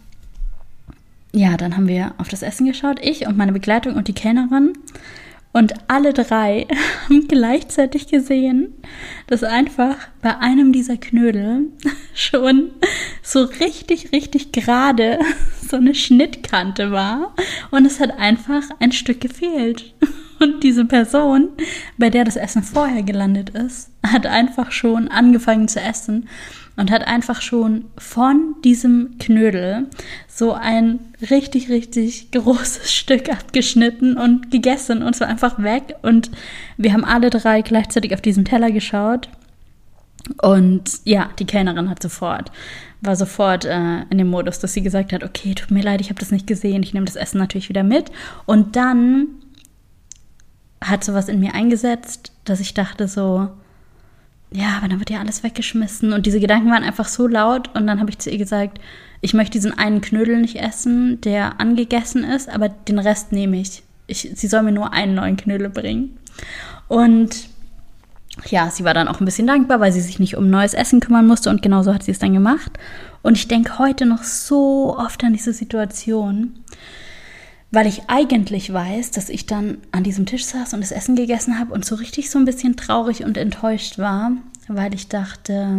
[1.35, 4.73] ja, dann haben wir auf das Essen geschaut, ich und meine Begleitung und die Kellnerin
[5.53, 6.67] Und alle drei
[7.05, 8.75] haben gleichzeitig gesehen,
[9.27, 11.69] dass einfach bei einem dieser Knödel
[12.15, 12.71] schon
[13.23, 15.19] so richtig, richtig gerade
[15.69, 17.35] so eine Schnittkante war.
[17.71, 19.95] Und es hat einfach ein Stück gefehlt.
[20.41, 21.51] Und diese Person,
[21.99, 26.29] bei der das Essen vorher gelandet ist, hat einfach schon angefangen zu essen
[26.77, 29.89] und hat einfach schon von diesem Knödel
[30.27, 30.99] so ein
[31.31, 35.97] richtig, richtig großes Stück abgeschnitten und gegessen und es war einfach weg.
[36.03, 36.31] Und
[36.77, 39.29] wir haben alle drei gleichzeitig auf diesen Teller geschaut.
[40.41, 42.53] Und ja, die Kellnerin hat sofort,
[43.01, 46.11] war sofort äh, in dem Modus, dass sie gesagt hat, okay, tut mir leid, ich
[46.11, 48.13] habe das nicht gesehen, ich nehme das Essen natürlich wieder mit.
[48.47, 49.29] Und dann
[50.81, 53.49] hat sowas in mir eingesetzt, dass ich dachte so,
[54.53, 56.13] ja, aber dann wird ja alles weggeschmissen.
[56.13, 57.75] Und diese Gedanken waren einfach so laut.
[57.75, 58.81] Und dann habe ich zu ihr gesagt,
[59.23, 63.85] ich möchte diesen einen Knödel nicht essen, der angegessen ist, aber den Rest nehme ich.
[64.09, 66.19] ich sie soll mir nur einen neuen Knödel bringen.
[66.89, 67.49] Und
[68.49, 70.99] ja, sie war dann auch ein bisschen dankbar, weil sie sich nicht um neues Essen
[70.99, 71.51] kümmern musste.
[71.51, 72.73] Und genauso hat sie es dann gemacht.
[73.23, 76.55] Und ich denke heute noch so oft an diese Situation,
[77.71, 81.61] weil ich eigentlich weiß, dass ich dann an diesem Tisch saß und das Essen gegessen
[81.61, 84.33] habe und so richtig so ein bisschen traurig und enttäuscht war,
[84.67, 85.79] weil ich dachte,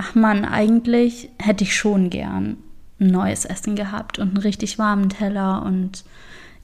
[0.00, 2.56] ach man, eigentlich hätte ich schon gern
[2.98, 6.04] ein neues Essen gehabt und einen richtig warmen Teller und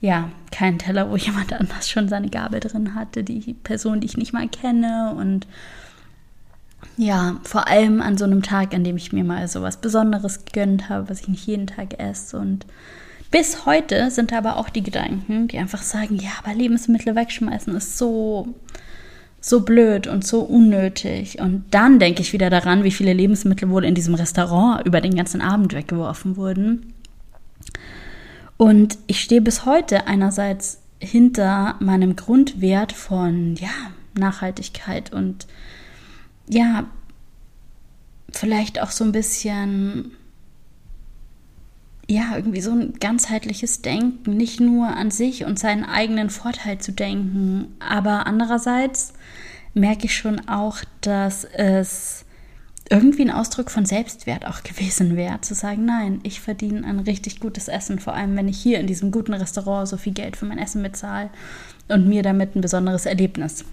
[0.01, 4.17] ja, keinen Teller, wo jemand anders schon seine Gabel drin hatte, die Person, die ich
[4.17, 5.45] nicht mal kenne und
[6.97, 10.45] ja, vor allem an so einem Tag, an dem ich mir mal so was Besonderes
[10.45, 12.65] gegönnt habe, was ich nicht jeden Tag esse und
[13.29, 17.99] bis heute sind aber auch die Gedanken, die einfach sagen, ja, aber Lebensmittel wegschmeißen ist
[17.99, 18.55] so,
[19.47, 21.39] so blöd und so unnötig.
[21.39, 25.15] Und dann denke ich wieder daran, wie viele Lebensmittel wohl in diesem Restaurant über den
[25.15, 26.93] ganzen Abend weggeworfen wurden.
[28.57, 33.69] Und ich stehe bis heute einerseits hinter meinem Grundwert von, ja,
[34.15, 35.47] Nachhaltigkeit und
[36.49, 36.85] ja,
[38.31, 40.11] vielleicht auch so ein bisschen
[42.09, 46.93] ja, irgendwie so ein ganzheitliches Denken, nicht nur an sich und seinen eigenen Vorteil zu
[46.93, 47.75] denken.
[47.79, 49.13] Aber andererseits
[49.73, 52.23] merke ich schon auch, dass es
[52.89, 57.41] irgendwie ein Ausdruck von Selbstwert auch gewesen wäre, zu sagen, nein, ich verdiene ein richtig
[57.41, 60.45] gutes Essen, vor allem wenn ich hier in diesem guten Restaurant so viel Geld für
[60.45, 61.29] mein Essen bezahle
[61.89, 63.65] und mir damit ein besonderes Erlebnis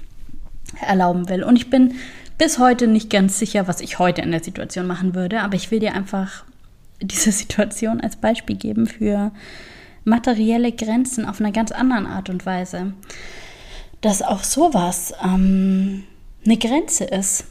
[0.81, 1.45] erlauben will.
[1.45, 1.95] Und ich bin
[2.37, 5.71] bis heute nicht ganz sicher, was ich heute in der Situation machen würde, aber ich
[5.71, 6.45] will dir einfach
[7.07, 9.33] diese Situation als Beispiel geben für
[10.05, 12.93] materielle Grenzen auf einer ganz anderen Art und Weise.
[14.01, 16.05] Dass auch sowas ähm,
[16.45, 17.47] eine Grenze ist,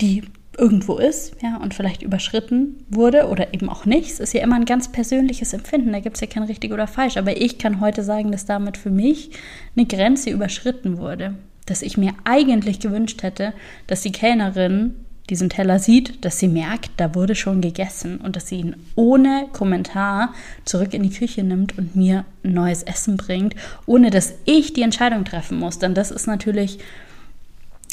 [0.00, 0.22] die
[0.58, 4.20] irgendwo ist, ja, und vielleicht überschritten wurde oder eben auch nicht.
[4.20, 7.16] Ist ja immer ein ganz persönliches Empfinden, da gibt es ja kein richtig oder falsch.
[7.16, 9.30] Aber ich kann heute sagen, dass damit für mich
[9.76, 11.34] eine Grenze überschritten wurde.
[11.66, 13.54] Dass ich mir eigentlich gewünscht hätte,
[13.86, 14.96] dass die Kellnerin
[15.32, 19.46] diesen Teller sieht, dass sie merkt, da wurde schon gegessen und dass sie ihn ohne
[19.54, 20.34] Kommentar
[20.66, 25.24] zurück in die Küche nimmt und mir neues Essen bringt, ohne dass ich die Entscheidung
[25.24, 25.78] treffen muss.
[25.78, 26.80] Denn das ist natürlich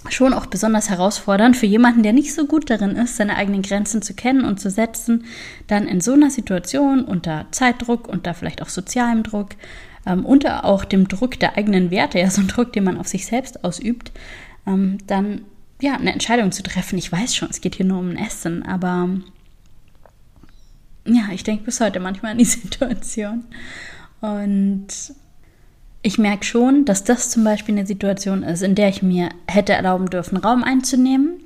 [0.10, 4.02] schon auch besonders herausfordernd für jemanden, der nicht so gut darin ist, seine eigenen Grenzen
[4.02, 5.24] zu kennen und zu setzen,
[5.68, 9.52] dann in so einer Situation unter Zeitdruck, unter vielleicht auch sozialem Druck,
[10.06, 13.08] ähm, unter auch dem Druck der eigenen Werte, ja so ein Druck, den man auf
[13.08, 14.12] sich selbst ausübt,
[14.68, 15.46] ähm, dann
[15.82, 16.98] ja, eine Entscheidung zu treffen.
[16.98, 19.10] Ich weiß schon, es geht hier nur um ein Essen, aber
[21.06, 23.46] ja, ich denke bis heute manchmal an die Situation.
[24.22, 24.88] Und
[26.02, 29.74] ich merke schon, dass das zum Beispiel eine Situation ist, in der ich mir hätte
[29.74, 31.40] erlauben dürfen, Raum einzunehmen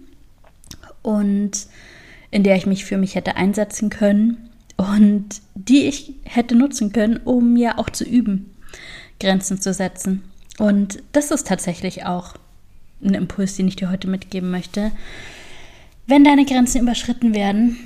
[1.01, 1.67] und
[2.31, 7.17] in der ich mich für mich hätte einsetzen können und die ich hätte nutzen können,
[7.17, 8.55] um ja auch zu üben,
[9.19, 10.23] Grenzen zu setzen.
[10.57, 12.35] Und das ist tatsächlich auch
[13.03, 14.91] ein Impuls, den ich dir heute mitgeben möchte.
[16.05, 17.77] Wenn deine Grenzen überschritten werden,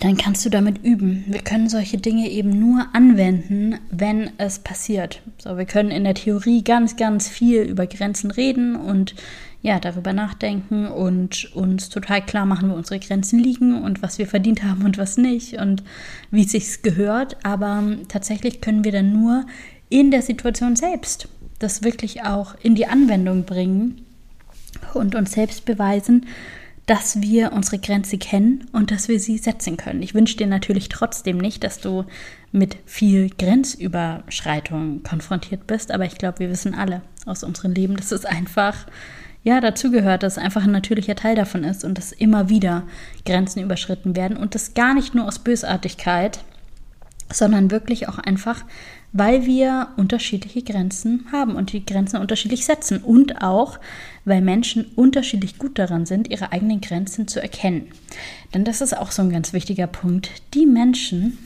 [0.00, 1.24] dann kannst du damit üben.
[1.28, 5.22] Wir können solche Dinge eben nur anwenden, wenn es passiert.
[5.38, 9.14] So, wir können in der Theorie ganz, ganz viel über Grenzen reden und
[9.62, 14.26] ja, darüber nachdenken und uns total klar machen, wo unsere Grenzen liegen und was wir
[14.26, 15.82] verdient haben und was nicht und
[16.30, 17.36] wie es sich gehört.
[17.44, 19.44] Aber tatsächlich können wir dann nur
[19.90, 21.28] in der Situation selbst
[21.60, 24.04] das wirklich auch in die Anwendung bringen
[24.94, 26.26] und uns selbst beweisen,
[26.86, 30.02] dass wir unsere Grenze kennen und dass wir sie setzen können.
[30.02, 32.04] Ich wünsche dir natürlich trotzdem nicht, dass du
[32.50, 38.10] mit viel Grenzüberschreitung konfrontiert bist, aber ich glaube, wir wissen alle aus unserem Leben, dass
[38.10, 38.86] es einfach
[39.44, 42.82] ja dazugehört, dass es einfach ein natürlicher Teil davon ist und dass immer wieder
[43.24, 46.40] Grenzen überschritten werden und das gar nicht nur aus Bösartigkeit,
[47.32, 48.64] sondern wirklich auch einfach,
[49.12, 53.78] weil wir unterschiedliche Grenzen haben und die Grenzen unterschiedlich setzen und auch,
[54.24, 57.88] weil Menschen unterschiedlich gut daran sind, ihre eigenen Grenzen zu erkennen.
[58.54, 60.30] Denn das ist auch so ein ganz wichtiger Punkt.
[60.54, 61.38] Die Menschen,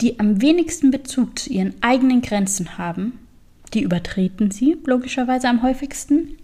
[0.00, 3.18] die am wenigsten Bezug zu ihren eigenen Grenzen haben,
[3.74, 6.36] die übertreten sie logischerweise am häufigsten.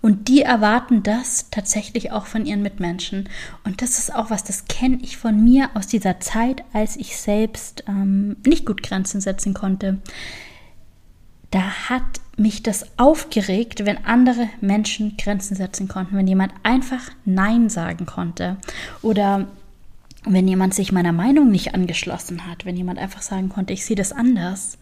[0.00, 3.28] Und die erwarten das tatsächlich auch von ihren Mitmenschen.
[3.64, 7.16] Und das ist auch was, das kenne ich von mir aus dieser Zeit, als ich
[7.16, 9.98] selbst ähm, nicht gut Grenzen setzen konnte.
[11.50, 12.02] Da hat
[12.36, 18.56] mich das aufgeregt, wenn andere Menschen Grenzen setzen konnten, wenn jemand einfach Nein sagen konnte
[19.02, 19.46] oder
[20.24, 23.96] wenn jemand sich meiner Meinung nicht angeschlossen hat, wenn jemand einfach sagen konnte, ich sehe
[23.96, 24.78] das anders.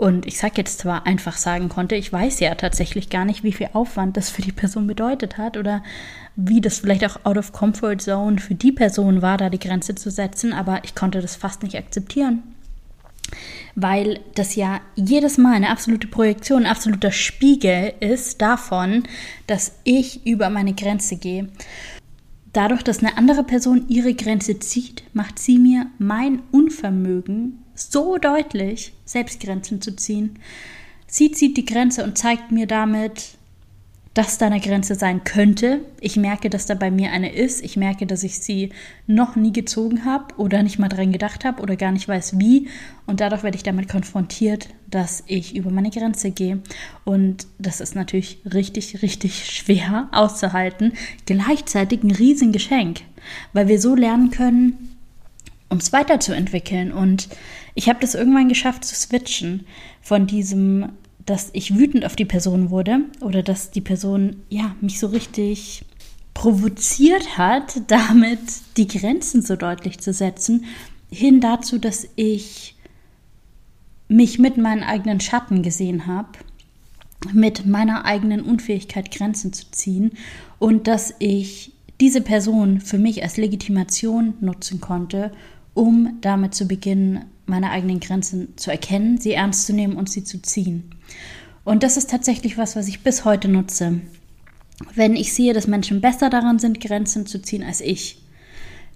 [0.00, 3.52] Und ich sage jetzt zwar einfach sagen konnte, ich weiß ja tatsächlich gar nicht, wie
[3.52, 5.82] viel Aufwand das für die Person bedeutet hat oder
[6.36, 9.94] wie das vielleicht auch out of comfort zone für die Person war, da die Grenze
[9.94, 12.42] zu setzen, aber ich konnte das fast nicht akzeptieren.
[13.74, 19.02] Weil das ja jedes Mal eine absolute Projektion, ein absoluter Spiegel ist davon,
[19.48, 21.50] dass ich über meine Grenze gehe.
[22.54, 28.92] Dadurch, dass eine andere Person ihre Grenze zieht, macht sie mir mein Unvermögen so deutlich,
[29.04, 30.38] Selbstgrenzen zu ziehen.
[31.06, 33.38] Sie zieht die Grenze und zeigt mir damit,
[34.14, 35.80] dass da eine Grenze sein könnte.
[36.00, 37.62] Ich merke, dass da bei mir eine ist.
[37.62, 38.70] Ich merke, dass ich sie
[39.06, 42.68] noch nie gezogen habe oder nicht mal dran gedacht habe oder gar nicht weiß wie.
[43.06, 46.60] Und dadurch werde ich damit konfrontiert, dass ich über meine Grenze gehe.
[47.04, 50.94] Und das ist natürlich richtig, richtig schwer auszuhalten.
[51.26, 53.02] Gleichzeitig ein Riesengeschenk,
[53.52, 54.96] weil wir so lernen können,
[55.68, 56.90] uns weiterzuentwickeln.
[56.92, 57.28] Und
[57.80, 59.64] ich habe das irgendwann geschafft zu switchen
[60.02, 60.90] von diesem
[61.24, 65.84] dass ich wütend auf die Person wurde oder dass die Person ja mich so richtig
[66.34, 68.40] provoziert hat, damit
[68.76, 70.64] die Grenzen so deutlich zu setzen,
[71.10, 72.76] hin dazu, dass ich
[74.08, 76.30] mich mit meinen eigenen Schatten gesehen habe,
[77.32, 80.12] mit meiner eigenen Unfähigkeit Grenzen zu ziehen
[80.58, 85.32] und dass ich diese Person für mich als Legitimation nutzen konnte,
[85.80, 90.22] um damit zu beginnen, meine eigenen Grenzen zu erkennen, sie ernst zu nehmen und sie
[90.24, 90.94] zu ziehen.
[91.64, 94.02] Und das ist tatsächlich was, was ich bis heute nutze.
[94.94, 98.22] Wenn ich sehe, dass Menschen besser daran sind, Grenzen zu ziehen als ich,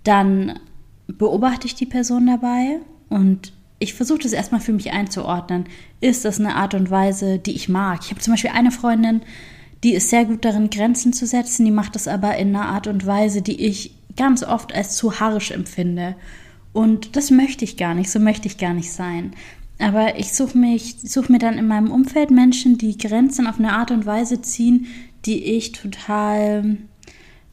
[0.02, 0.60] dann
[1.06, 5.64] beobachte ich die Person dabei und ich versuche das erstmal für mich einzuordnen.
[6.02, 8.00] Ist das eine Art und Weise, die ich mag?
[8.04, 9.22] Ich habe zum Beispiel eine Freundin,
[9.84, 12.88] die ist sehr gut darin, Grenzen zu setzen, die macht das aber in einer Art
[12.88, 16.14] und Weise, die ich ganz oft als zu harsch empfinde.
[16.74, 19.32] Und das möchte ich gar nicht, so möchte ich gar nicht sein.
[19.78, 23.72] Aber ich suche mich, suche mir dann in meinem Umfeld Menschen, die Grenzen auf eine
[23.72, 24.86] Art und Weise ziehen,
[25.24, 26.76] die ich total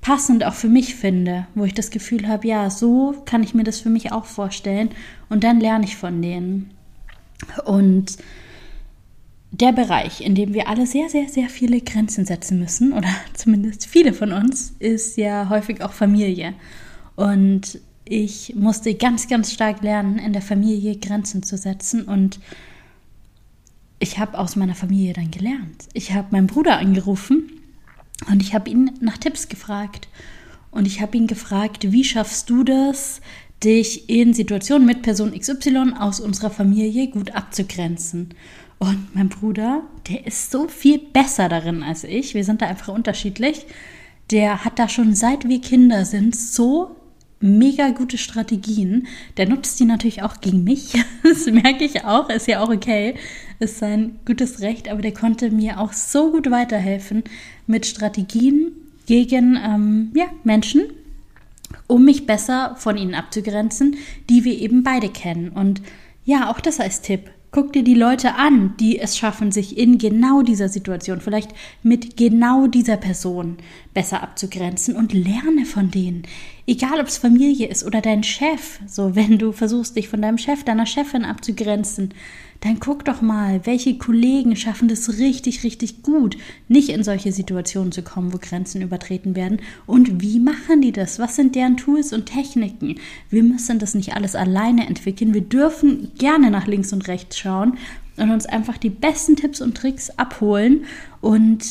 [0.02, 3.64] passend auch für mich finde, wo ich das Gefühl habe, ja, so kann ich mir
[3.64, 4.90] das für mich auch vorstellen
[5.30, 6.72] und dann lerne ich von denen.
[7.66, 8.18] Und
[9.52, 13.86] der Bereich, in dem wir alle sehr, sehr, sehr viele Grenzen setzen müssen, oder zumindest
[13.86, 16.56] viele von uns, ist ja häufig auch Familie.
[17.16, 17.80] Und
[18.12, 22.41] ich musste ganz, ganz stark lernen, in der Familie Grenzen zu setzen und
[24.00, 25.88] ich habe aus meiner Familie dann gelernt.
[25.93, 27.50] Ich habe meinen Bruder angerufen
[28.30, 30.10] und ich habe ihn nach Tipps gefragt.
[30.71, 33.21] Und ich habe ihn gefragt, wie schaffst du das,
[33.63, 38.34] dich in Situationen mit Person XY aus unserer Familie gut abzugrenzen?
[38.80, 42.34] Und mein Bruder, der ist so viel besser darin als ich.
[42.34, 43.65] Wir sind da einfach unterschiedlich.
[44.32, 46.97] Der hat da schon seit wir Kinder sind so
[47.41, 49.08] mega gute Strategien.
[49.38, 50.93] Der nutzt die natürlich auch gegen mich.
[51.23, 52.30] Das merke ich auch.
[52.30, 53.15] Ist ja auch okay.
[53.60, 54.89] Ist sein gutes Recht.
[54.89, 57.23] Aber der konnte mir auch so gut weiterhelfen
[57.67, 58.71] mit Strategien
[59.06, 60.84] gegen ähm, ja, Menschen,
[61.88, 63.97] um mich besser von ihnen abzugrenzen,
[64.30, 65.49] die wir eben beide kennen.
[65.49, 65.82] Und
[66.25, 67.30] ja, auch das als Tipp.
[67.51, 71.51] Guck dir die Leute an, die es schaffen, sich in genau dieser Situation, vielleicht
[71.84, 73.58] mit genau dieser Person
[73.93, 76.23] besser abzugrenzen und lerne von denen.
[76.72, 78.80] Egal, ob es Familie ist oder dein Chef.
[78.88, 82.14] So, wenn du versuchst, dich von deinem Chef, deiner Chefin abzugrenzen,
[82.62, 86.38] dann guck doch mal, welche Kollegen schaffen das richtig, richtig gut,
[86.70, 89.60] nicht in solche Situationen zu kommen, wo Grenzen übertreten werden.
[89.86, 91.19] Und wie machen die das?
[91.19, 92.96] Was sind deren Tools und Techniken?
[93.30, 95.34] Wir müssen das nicht alles alleine entwickeln.
[95.34, 97.78] Wir dürfen gerne nach links und rechts schauen
[98.15, 100.86] und uns einfach die besten Tipps und Tricks abholen
[101.19, 101.65] und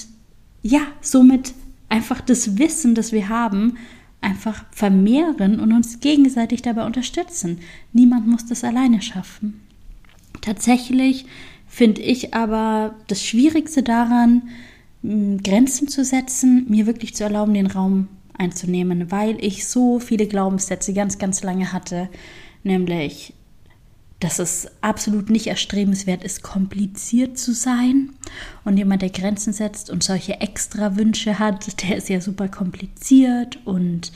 [0.60, 1.54] ja, somit
[1.88, 3.78] einfach das Wissen, das wir haben,
[4.20, 7.60] einfach vermehren und uns gegenseitig dabei unterstützen.
[7.92, 9.60] Niemand muss das alleine schaffen.
[10.40, 11.26] Tatsächlich
[11.66, 14.42] finde ich aber das Schwierigste daran,
[15.02, 20.92] Grenzen zu setzen, mir wirklich zu erlauben, den Raum einzunehmen, weil ich so viele Glaubenssätze
[20.92, 22.08] ganz, ganz lange hatte,
[22.62, 23.34] nämlich
[24.20, 28.10] dass es absolut nicht erstrebenswert ist, kompliziert zu sein.
[28.64, 33.58] Und jemand, der Grenzen setzt und solche extra Wünsche hat, der ist ja super kompliziert
[33.64, 34.12] und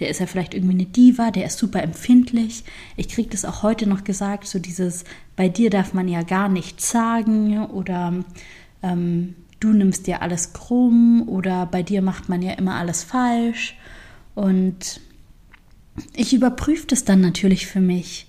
[0.00, 2.64] der ist ja vielleicht irgendwie eine Diva, der ist super empfindlich.
[2.96, 5.04] Ich kriege das auch heute noch gesagt, so dieses,
[5.36, 8.24] bei dir darf man ja gar nichts sagen oder
[8.82, 13.76] ähm, du nimmst dir alles krumm oder bei dir macht man ja immer alles falsch.
[14.34, 15.00] Und
[16.12, 18.26] ich überprüfe das dann natürlich für mich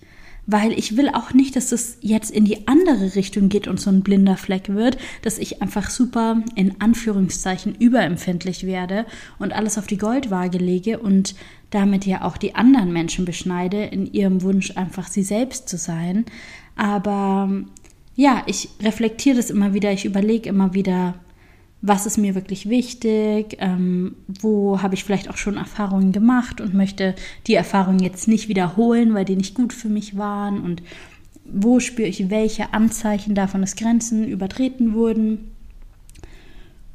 [0.48, 3.90] weil ich will auch nicht, dass es jetzt in die andere Richtung geht und so
[3.90, 9.06] ein blinder Fleck wird, dass ich einfach super in Anführungszeichen überempfindlich werde
[9.40, 11.36] und alles auf die Goldwaage lege und
[11.72, 16.26] damit ja auch die anderen Menschen beschneide in ihrem Wunsch einfach sie selbst zu sein.
[16.76, 17.50] Aber
[18.16, 21.16] ja, ich reflektiere das immer wieder, ich überlege immer wieder,
[21.88, 26.74] was ist mir wirklich wichtig, ähm, wo habe ich vielleicht auch schon Erfahrungen gemacht und
[26.74, 27.14] möchte
[27.46, 30.82] die Erfahrungen jetzt nicht wiederholen, weil die nicht gut für mich waren und
[31.46, 35.52] wo spüre ich welche Anzeichen davon, dass Grenzen übertreten wurden.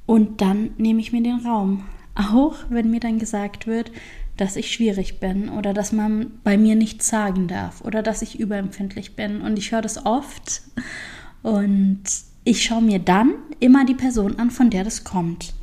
[0.06, 1.84] Und dann nehme ich mir den Raum,
[2.16, 3.92] auch wenn mir dann gesagt wird,
[4.36, 8.40] dass ich schwierig bin oder dass man bei mir nichts sagen darf oder dass ich
[8.40, 9.40] überempfindlich bin.
[9.40, 10.62] Und ich höre das oft
[11.42, 12.02] und
[12.44, 15.54] ich schaue mir dann immer die Person an, von der das kommt.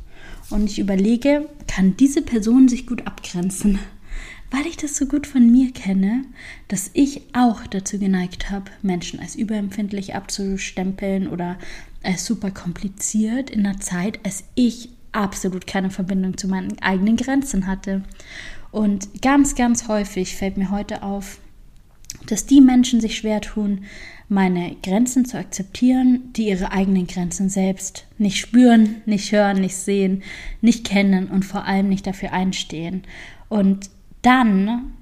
[0.50, 3.78] Und ich überlege, kann diese Person sich gut abgrenzen?
[4.50, 6.24] Weil ich das so gut von mir kenne,
[6.68, 11.58] dass ich auch dazu geneigt habe, Menschen als überempfindlich abzustempeln oder
[12.02, 17.66] als super kompliziert in einer Zeit, als ich absolut keine Verbindung zu meinen eigenen Grenzen
[17.66, 18.04] hatte.
[18.70, 21.38] Und ganz, ganz häufig fällt mir heute auf,
[22.26, 23.84] dass die Menschen sich schwer tun,
[24.28, 30.22] meine Grenzen zu akzeptieren, die ihre eigenen Grenzen selbst nicht spüren, nicht hören, nicht sehen,
[30.60, 33.02] nicht kennen und vor allem nicht dafür einstehen.
[33.48, 33.88] Und
[34.20, 34.92] dann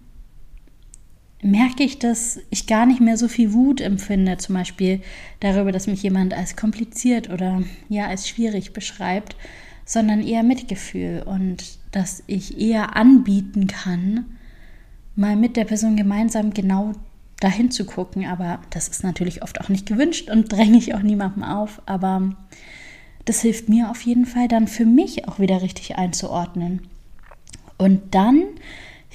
[1.42, 5.00] merke ich, dass ich gar nicht mehr so viel Wut empfinde, zum Beispiel
[5.40, 9.36] darüber, dass mich jemand als kompliziert oder ja als schwierig beschreibt,
[9.84, 14.26] sondern eher Mitgefühl und dass ich eher anbieten kann,
[15.14, 16.92] mal mit der Person gemeinsam genau
[17.40, 18.26] dahin zu gucken.
[18.26, 21.82] Aber das ist natürlich oft auch nicht gewünscht und dränge ich auch niemandem auf.
[21.86, 22.36] Aber
[23.24, 26.88] das hilft mir auf jeden Fall dann für mich auch wieder richtig einzuordnen.
[27.78, 28.44] Und dann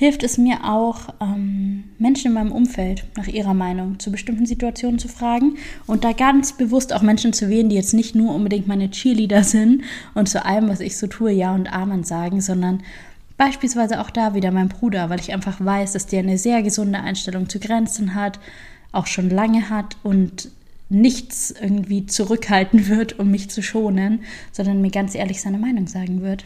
[0.02, 4.98] hilft es mir auch, ähm, Menschen in meinem Umfeld nach ihrer Meinung zu bestimmten Situationen
[4.98, 8.68] zu fragen und da ganz bewusst auch Menschen zu wählen, die jetzt nicht nur unbedingt
[8.68, 9.84] meine Cheerleader sind
[10.16, 12.82] und zu allem, was ich so tue, Ja und Amen sagen, sondern
[13.42, 17.00] Beispielsweise auch da wieder mein Bruder, weil ich einfach weiß, dass der eine sehr gesunde
[17.00, 18.40] Einstellung zu Grenzen hat,
[18.92, 20.52] auch schon lange hat und
[20.90, 26.22] nichts irgendwie zurückhalten wird, um mich zu schonen, sondern mir ganz ehrlich seine Meinung sagen
[26.22, 26.46] wird.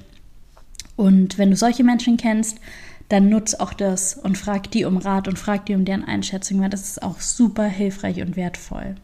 [0.96, 2.60] Und wenn du solche Menschen kennst,
[3.10, 6.62] dann nutz auch das und frag die um Rat und frag die um deren Einschätzung,
[6.62, 8.96] weil das ist auch super hilfreich und wertvoll.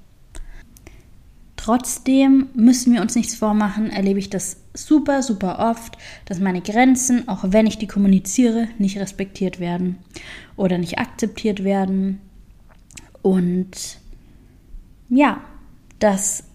[1.58, 7.28] Trotzdem müssen wir uns nichts vormachen, erlebe ich das super, super oft, dass meine Grenzen,
[7.28, 9.98] auch wenn ich die kommuniziere, nicht respektiert werden
[10.56, 12.20] oder nicht akzeptiert werden.
[13.22, 14.00] Und
[15.10, 15.42] ja,
[16.00, 16.46] dass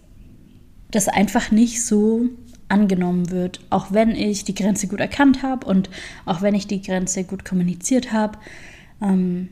[0.91, 2.29] das einfach nicht so
[2.69, 5.89] angenommen wird, auch wenn ich die Grenze gut erkannt habe und
[6.25, 8.37] auch wenn ich die Grenze gut kommuniziert habe.
[9.01, 9.49] Ähm,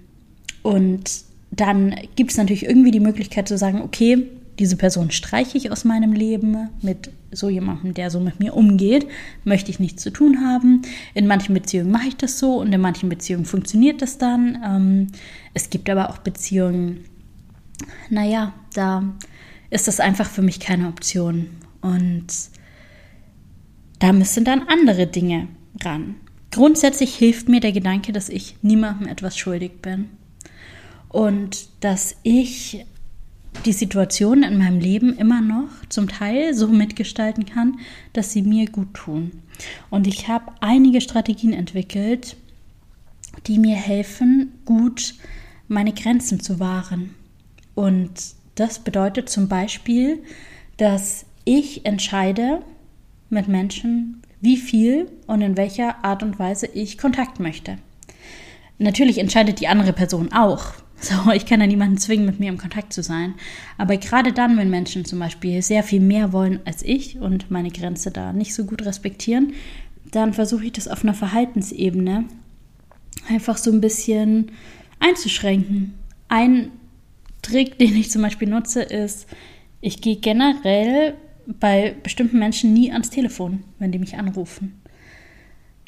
[0.64, 4.28] und dann gibt es natürlich irgendwie die Möglichkeit zu sagen, okay,
[4.60, 9.08] diese Person streiche ich aus meinem Leben mit so jemandem, der so mit mir umgeht,
[9.44, 10.82] möchte ich nichts zu tun haben.
[11.14, 14.58] In manchen Beziehungen mache ich das so und in manchen Beziehungen funktioniert das dann.
[14.66, 15.08] Ähm,
[15.54, 17.06] es gibt aber auch Beziehungen,
[18.10, 19.04] naja, da
[19.70, 21.48] ist das einfach für mich keine Option.
[21.82, 22.28] Und
[24.00, 25.48] da müssen dann andere Dinge
[25.84, 26.16] ran.
[26.52, 30.10] Grundsätzlich hilft mir der Gedanke, dass ich niemandem etwas schuldig bin
[31.10, 32.86] und dass ich
[33.66, 37.80] die Situation in meinem Leben immer noch zum Teil so mitgestalten kann,
[38.14, 39.32] dass sie mir gut tun.
[39.90, 42.36] Und ich habe einige Strategien entwickelt,
[43.48, 45.16] die mir helfen, gut
[45.68, 47.16] meine Grenzen zu wahren.
[47.74, 48.12] Und
[48.56, 50.24] das bedeutet zum Beispiel,
[50.78, 52.62] dass ich entscheide
[53.30, 57.78] mit Menschen, wie viel und in welcher Art und Weise ich Kontakt möchte.
[58.78, 62.58] Natürlich entscheidet die andere Person auch, so, ich kann ja niemanden zwingen, mit mir im
[62.58, 63.36] Kontakt zu sein.
[63.78, 67.70] Aber gerade dann, wenn Menschen zum Beispiel sehr viel mehr wollen als ich und meine
[67.70, 69.54] Grenze da nicht so gut respektieren,
[70.12, 72.26] dann versuche ich das auf einer Verhaltensebene
[73.28, 74.52] einfach so ein bisschen
[75.00, 75.94] einzuschränken.
[76.30, 76.72] Ein
[77.42, 79.28] Trick, den ich zum Beispiel nutze, ist,
[79.82, 81.16] ich gehe generell
[81.48, 84.82] bei bestimmten Menschen nie ans Telefon, wenn die mich anrufen.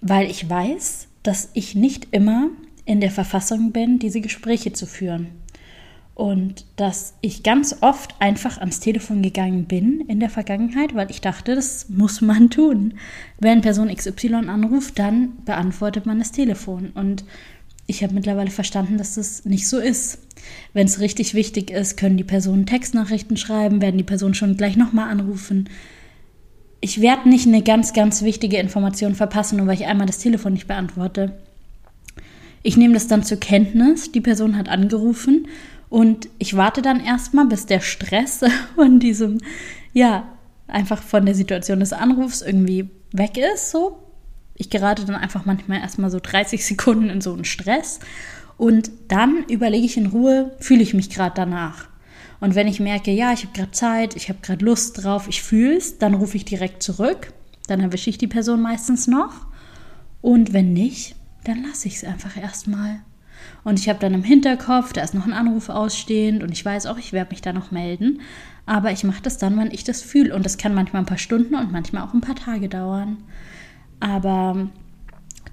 [0.01, 2.49] Weil ich weiß, dass ich nicht immer
[2.87, 5.27] in der Verfassung bin, diese Gespräche zu führen.
[6.15, 11.21] Und dass ich ganz oft einfach ans Telefon gegangen bin in der Vergangenheit, weil ich
[11.21, 12.95] dachte, das muss man tun.
[13.39, 16.91] Wenn Person XY anruft, dann beantwortet man das Telefon.
[16.95, 17.23] Und
[17.85, 20.19] ich habe mittlerweile verstanden, dass das nicht so ist.
[20.73, 24.77] Wenn es richtig wichtig ist, können die Personen Textnachrichten schreiben, werden die Personen schon gleich
[24.77, 25.69] nochmal anrufen.
[26.79, 30.53] Ich werde nicht eine ganz, ganz wichtige Information verpassen, nur weil ich einmal das Telefon
[30.53, 31.37] nicht beantworte.
[32.63, 35.47] Ich nehme das dann zur Kenntnis, die Person hat angerufen
[35.89, 38.41] und ich warte dann erstmal, bis der Stress
[38.75, 39.39] von diesem,
[39.93, 40.27] ja,
[40.67, 44.03] einfach von der Situation des Anrufs irgendwie weg ist, so.
[44.55, 47.99] Ich gerate dann einfach manchmal erstmal so 30 Sekunden in so einen Stress
[48.57, 51.87] und dann überlege ich in Ruhe, fühle ich mich gerade danach.
[52.39, 55.41] Und wenn ich merke, ja, ich habe gerade Zeit, ich habe gerade Lust drauf, ich
[55.41, 57.33] fühle es, dann rufe ich direkt zurück.
[57.67, 59.47] Dann erwische ich die Person meistens noch.
[60.21, 61.15] Und wenn nicht,
[61.47, 62.99] dann lasse ich es einfach erstmal.
[63.63, 66.85] Und ich habe dann im Hinterkopf, da ist noch ein Anruf ausstehend und ich weiß
[66.85, 68.21] auch, ich werde mich da noch melden.
[68.65, 70.35] Aber ich mache das dann, wenn ich das fühle.
[70.35, 73.17] Und das kann manchmal ein paar Stunden und manchmal auch ein paar Tage dauern.
[73.99, 74.69] Aber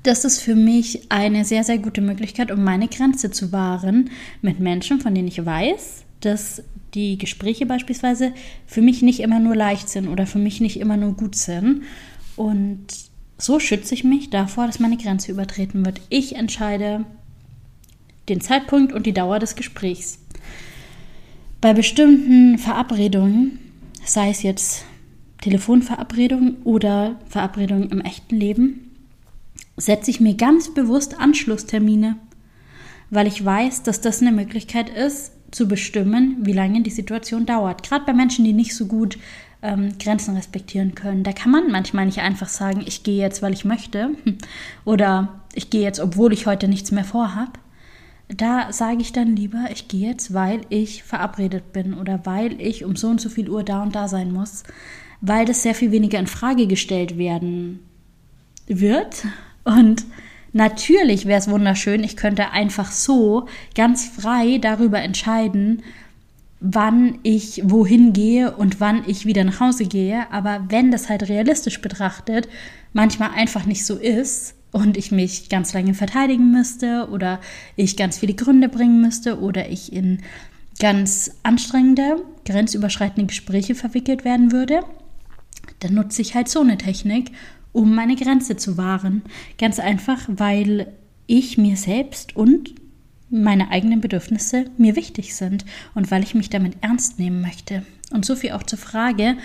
[0.02, 4.10] das ist für mich eine sehr, sehr gute Möglichkeit, um meine Grenze zu wahren
[4.42, 6.62] mit Menschen, von denen ich weiß, dass
[6.94, 8.32] die Gespräche beispielsweise
[8.66, 11.82] für mich nicht immer nur leicht sind oder für mich nicht immer nur gut sind.
[12.36, 12.86] Und
[13.38, 16.00] so schütze ich mich davor, dass meine Grenze übertreten wird.
[16.08, 17.04] Ich entscheide,
[18.28, 20.18] den Zeitpunkt und die Dauer des Gesprächs.
[21.60, 23.58] Bei bestimmten Verabredungen,
[24.04, 24.84] sei es jetzt
[25.40, 28.90] Telefonverabredungen oder Verabredungen im echten Leben,
[29.76, 32.16] setze ich mir ganz bewusst Anschlusstermine,
[33.10, 37.82] weil ich weiß, dass das eine Möglichkeit ist, zu bestimmen, wie lange die Situation dauert.
[37.82, 39.18] Gerade bei Menschen, die nicht so gut
[39.64, 41.24] ähm, Grenzen respektieren können.
[41.24, 44.10] Da kann man manchmal nicht einfach sagen, ich gehe jetzt, weil ich möchte
[44.84, 47.58] oder ich gehe jetzt, obwohl ich heute nichts mehr vorhab,
[48.28, 52.84] da sage ich dann lieber, ich gehe jetzt, weil ich verabredet bin oder weil ich
[52.84, 54.64] um so und so viel Uhr da und da sein muss,
[55.20, 57.80] weil das sehr viel weniger in Frage gestellt werden
[58.66, 59.26] wird.
[59.64, 60.04] Und
[60.52, 65.82] natürlich wäre es wunderschön, ich könnte einfach so ganz frei darüber entscheiden,
[66.66, 70.32] wann ich wohin gehe und wann ich wieder nach Hause gehe.
[70.32, 72.48] Aber wenn das halt realistisch betrachtet
[72.94, 77.40] manchmal einfach nicht so ist, und ich mich ganz lange verteidigen müsste oder
[77.76, 80.20] ich ganz viele Gründe bringen müsste oder ich in
[80.80, 84.80] ganz anstrengende, grenzüberschreitende Gespräche verwickelt werden würde,
[85.78, 87.30] dann nutze ich halt so eine Technik,
[87.72, 89.22] um meine Grenze zu wahren.
[89.58, 90.92] Ganz einfach, weil
[91.28, 92.74] ich mir selbst und
[93.42, 95.64] meine eigenen Bedürfnisse mir wichtig sind
[95.94, 97.84] und weil ich mich damit ernst nehmen möchte.
[98.12, 99.36] Und so viel auch zur Frage,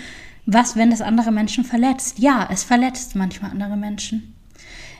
[0.46, 2.18] was, wenn das andere Menschen verletzt?
[2.18, 4.34] Ja, es verletzt manchmal andere Menschen.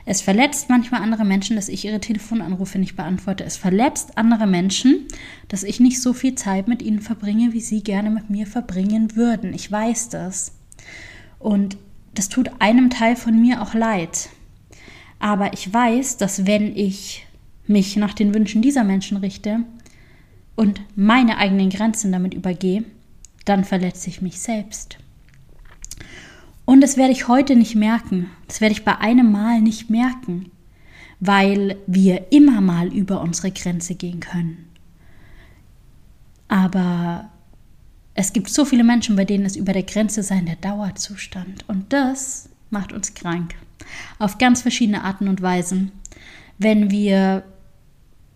[0.05, 3.43] Es verletzt manchmal andere Menschen, dass ich ihre Telefonanrufe nicht beantworte.
[3.43, 5.07] Es verletzt andere Menschen,
[5.47, 9.15] dass ich nicht so viel Zeit mit ihnen verbringe, wie sie gerne mit mir verbringen
[9.15, 9.53] würden.
[9.53, 10.53] Ich weiß das.
[11.37, 11.77] Und
[12.13, 14.29] das tut einem Teil von mir auch leid.
[15.19, 17.27] Aber ich weiß, dass wenn ich
[17.71, 19.61] mich nach den Wünschen dieser Menschen richte
[20.55, 22.83] und meine eigenen Grenzen damit übergehe,
[23.45, 24.97] dann verletze ich mich selbst.
[26.65, 28.29] Und das werde ich heute nicht merken.
[28.47, 30.51] Das werde ich bei einem Mal nicht merken,
[31.19, 34.69] weil wir immer mal über unsere Grenze gehen können.
[36.47, 37.29] Aber
[38.13, 41.67] es gibt so viele Menschen, bei denen es über der Grenze sein der Dauerzustand.
[41.67, 43.55] Und das macht uns krank.
[44.19, 45.91] Auf ganz verschiedene Arten und Weisen.
[46.57, 47.43] Wenn wir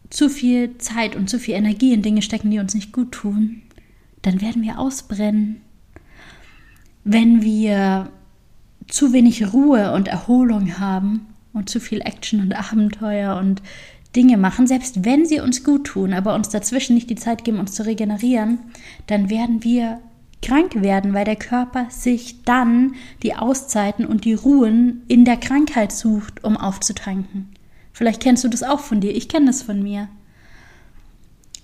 [0.09, 3.61] zu viel Zeit und zu viel Energie in Dinge stecken, die uns nicht gut tun,
[4.21, 5.61] dann werden wir ausbrennen.
[7.03, 8.09] Wenn wir
[8.87, 13.61] zu wenig Ruhe und Erholung haben und zu viel Action und Abenteuer und
[14.15, 17.59] Dinge machen, selbst wenn sie uns gut tun, aber uns dazwischen nicht die Zeit geben,
[17.59, 18.59] uns zu regenerieren,
[19.07, 19.99] dann werden wir
[20.41, 22.93] krank werden, weil der Körper sich dann
[23.23, 27.54] die Auszeiten und die Ruhen in der Krankheit sucht, um aufzutanken.
[27.95, 30.09] Vielleicht kennst du das auch von dir, ich kenne das von mir.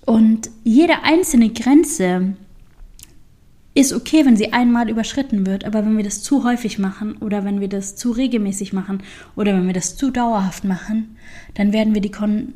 [0.06, 2.34] Und jede einzelne Grenze,
[3.74, 7.44] ist okay, wenn sie einmal überschritten wird, aber wenn wir das zu häufig machen oder
[7.44, 9.02] wenn wir das zu regelmäßig machen
[9.34, 11.16] oder wenn wir das zu dauerhaft machen,
[11.54, 12.54] dann werden wir die, Kon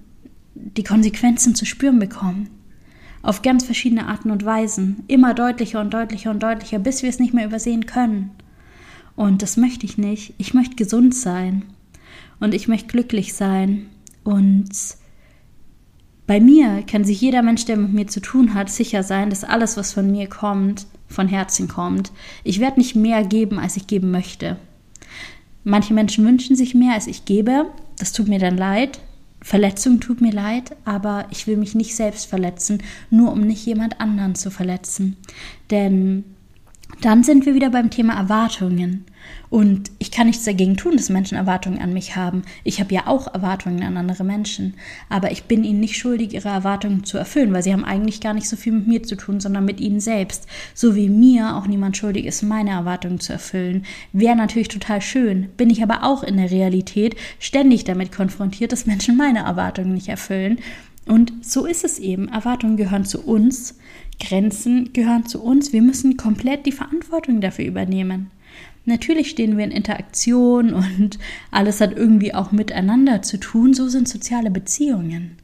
[0.55, 2.49] die Konsequenzen zu spüren bekommen.
[3.23, 5.05] Auf ganz verschiedene Arten und Weisen.
[5.09, 8.31] Immer deutlicher und deutlicher und deutlicher, bis wir es nicht mehr übersehen können.
[9.17, 10.35] Und das möchte ich nicht.
[10.39, 11.65] Ich möchte gesund sein.
[12.41, 13.87] Und ich möchte glücklich sein.
[14.25, 14.69] Und
[16.27, 19.45] bei mir kann sich jeder Mensch, der mit mir zu tun hat, sicher sein, dass
[19.45, 22.11] alles, was von mir kommt, von Herzen kommt.
[22.43, 24.57] Ich werde nicht mehr geben, als ich geben möchte.
[25.63, 27.67] Manche Menschen wünschen sich mehr, als ich gebe.
[27.99, 29.01] Das tut mir dann leid.
[29.41, 34.01] Verletzung tut mir leid, aber ich will mich nicht selbst verletzen, nur um nicht jemand
[34.01, 35.17] anderen zu verletzen.
[35.71, 36.25] Denn
[37.01, 39.05] dann sind wir wieder beim Thema Erwartungen.
[39.49, 42.43] Und ich kann nichts dagegen tun, dass Menschen Erwartungen an mich haben.
[42.65, 44.75] Ich habe ja auch Erwartungen an andere Menschen.
[45.09, 48.35] Aber ich bin ihnen nicht schuldig, ihre Erwartungen zu erfüllen, weil sie haben eigentlich gar
[48.35, 50.47] nicht so viel mit mir zu tun, sondern mit ihnen selbst.
[50.75, 53.85] So wie mir auch niemand schuldig ist, meine Erwartungen zu erfüllen.
[54.13, 55.49] Wäre natürlich total schön.
[55.57, 60.09] Bin ich aber auch in der Realität ständig damit konfrontiert, dass Menschen meine Erwartungen nicht
[60.09, 60.59] erfüllen.
[61.07, 62.29] Und so ist es eben.
[62.29, 63.79] Erwartungen gehören zu uns.
[64.19, 65.73] Grenzen gehören zu uns.
[65.73, 68.31] Wir müssen komplett die Verantwortung dafür übernehmen.
[68.87, 71.19] Natürlich stehen wir in Interaktion und
[71.51, 73.75] alles hat irgendwie auch miteinander zu tun.
[73.75, 75.37] So sind soziale Beziehungen.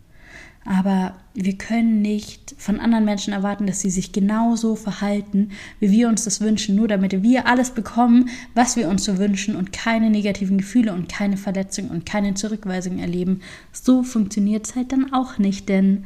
[0.64, 6.08] Aber wir können nicht von anderen Menschen erwarten, dass sie sich genauso verhalten, wie wir
[6.08, 10.08] uns das wünschen, nur damit wir alles bekommen, was wir uns so wünschen und keine
[10.08, 13.40] negativen Gefühle und keine Verletzungen und keine Zurückweisung erleben.
[13.72, 16.04] So funktioniert es halt dann auch nicht, denn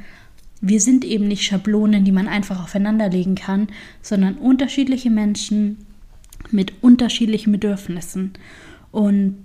[0.62, 3.68] wir sind eben nicht Schablonen, die man einfach aufeinanderlegen kann,
[4.00, 5.85] sondern unterschiedliche Menschen
[6.52, 8.32] mit unterschiedlichen Bedürfnissen.
[8.92, 9.36] Und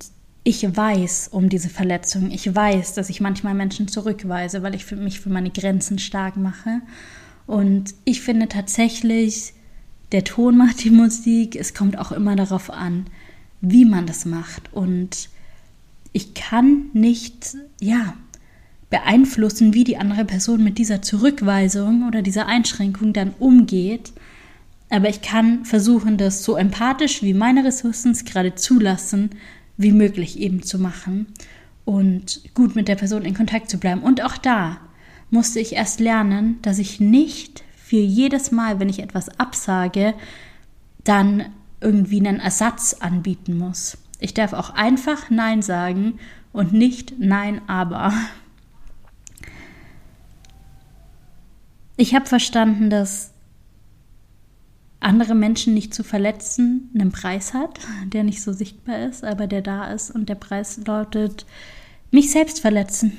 [0.43, 2.31] ich weiß um diese Verletzung.
[2.31, 6.35] Ich weiß, dass ich manchmal Menschen zurückweise, weil ich für mich für meine Grenzen stark
[6.37, 6.81] mache.
[7.45, 9.53] Und ich finde tatsächlich,
[10.11, 11.55] der Ton macht die Musik.
[11.55, 13.05] Es kommt auch immer darauf an,
[13.61, 14.73] wie man das macht.
[14.73, 15.29] Und
[16.11, 18.15] ich kann nicht, ja,
[18.89, 24.11] beeinflussen, wie die andere Person mit dieser Zurückweisung oder dieser Einschränkung dann umgeht.
[24.91, 29.29] Aber ich kann versuchen, das so empathisch wie meine Ressourcen es gerade zulassen,
[29.77, 31.27] wie möglich eben zu machen
[31.85, 34.03] und gut mit der Person in Kontakt zu bleiben.
[34.03, 34.81] Und auch da
[35.29, 40.13] musste ich erst lernen, dass ich nicht für jedes Mal, wenn ich etwas absage,
[41.05, 41.45] dann
[41.79, 43.97] irgendwie einen Ersatz anbieten muss.
[44.19, 46.19] Ich darf auch einfach Nein sagen
[46.51, 48.13] und nicht Nein, aber.
[51.95, 53.30] Ich habe verstanden, dass
[55.01, 59.61] andere Menschen nicht zu verletzen, einen Preis hat, der nicht so sichtbar ist, aber der
[59.61, 60.11] da ist.
[60.11, 61.45] Und der Preis lautet,
[62.11, 63.17] mich selbst verletzen,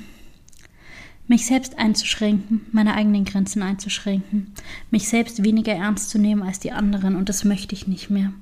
[1.27, 4.53] mich selbst einzuschränken, meine eigenen Grenzen einzuschränken,
[4.91, 7.15] mich selbst weniger ernst zu nehmen als die anderen.
[7.15, 8.33] Und das möchte ich nicht mehr.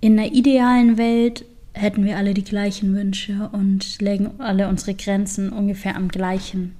[0.00, 5.50] In einer idealen Welt hätten wir alle die gleichen Wünsche und legen alle unsere Grenzen
[5.50, 6.74] ungefähr am gleichen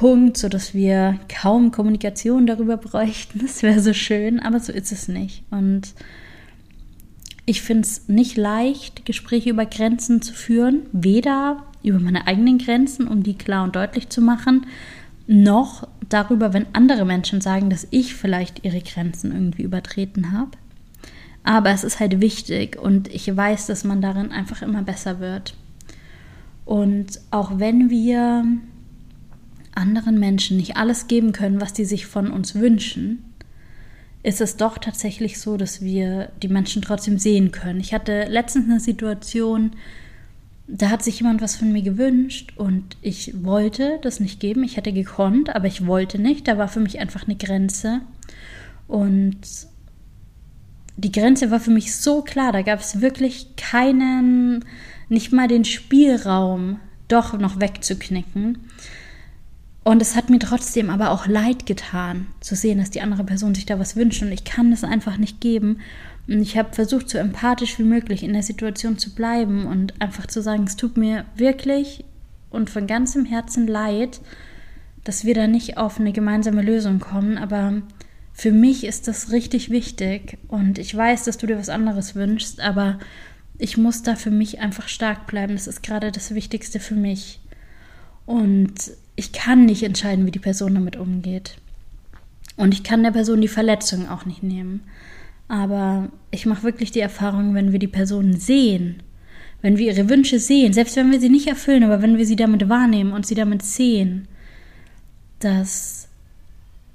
[0.00, 3.38] Punkt, sodass wir kaum Kommunikation darüber bräuchten.
[3.42, 5.42] Das wäre so schön, aber so ist es nicht.
[5.50, 5.92] Und
[7.44, 13.08] ich finde es nicht leicht, Gespräche über Grenzen zu führen, weder über meine eigenen Grenzen,
[13.08, 14.64] um die klar und deutlich zu machen,
[15.26, 20.52] noch darüber, wenn andere Menschen sagen, dass ich vielleicht ihre Grenzen irgendwie übertreten habe.
[21.44, 25.52] Aber es ist halt wichtig und ich weiß, dass man darin einfach immer besser wird.
[26.64, 28.46] Und auch wenn wir
[29.74, 33.24] anderen Menschen nicht alles geben können, was sie sich von uns wünschen,
[34.22, 37.80] ist es doch tatsächlich so, dass wir die Menschen trotzdem sehen können.
[37.80, 39.72] Ich hatte letztens eine Situation,
[40.66, 44.62] da hat sich jemand was von mir gewünscht und ich wollte das nicht geben.
[44.62, 46.46] Ich hätte gekonnt, aber ich wollte nicht.
[46.46, 48.02] Da war für mich einfach eine Grenze.
[48.86, 49.40] Und
[50.96, 54.64] die Grenze war für mich so klar, da gab es wirklich keinen,
[55.08, 58.58] nicht mal den Spielraum, doch noch wegzuknicken.
[59.82, 63.54] Und es hat mir trotzdem aber auch leid getan, zu sehen, dass die andere Person
[63.54, 65.80] sich da was wünscht und ich kann das einfach nicht geben.
[66.28, 70.26] Und ich habe versucht, so empathisch wie möglich in der Situation zu bleiben und einfach
[70.26, 72.04] zu sagen, es tut mir wirklich
[72.50, 74.20] und von ganzem Herzen leid,
[75.04, 77.38] dass wir da nicht auf eine gemeinsame Lösung kommen.
[77.38, 77.80] Aber
[78.34, 82.60] für mich ist das richtig wichtig und ich weiß, dass du dir was anderes wünschst,
[82.60, 82.98] aber
[83.58, 85.54] ich muss da für mich einfach stark bleiben.
[85.54, 87.40] Das ist gerade das Wichtigste für mich.
[88.26, 88.74] Und
[89.20, 91.58] ich kann nicht entscheiden, wie die Person damit umgeht.
[92.56, 94.80] Und ich kann der Person die Verletzung auch nicht nehmen.
[95.46, 99.02] Aber ich mache wirklich die Erfahrung, wenn wir die Person sehen,
[99.60, 102.36] wenn wir ihre Wünsche sehen, selbst wenn wir sie nicht erfüllen, aber wenn wir sie
[102.36, 104.26] damit wahrnehmen und sie damit sehen,
[105.40, 106.08] dass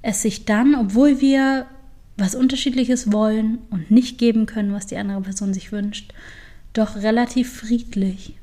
[0.02, 1.66] es sich dann, obwohl wir
[2.16, 6.12] was Unterschiedliches wollen und nicht geben können, was die andere Person sich wünscht,
[6.72, 8.34] doch relativ friedlich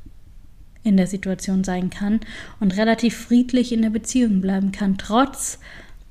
[0.83, 2.19] in der Situation sein kann
[2.59, 5.59] und relativ friedlich in der Beziehung bleiben kann, trotz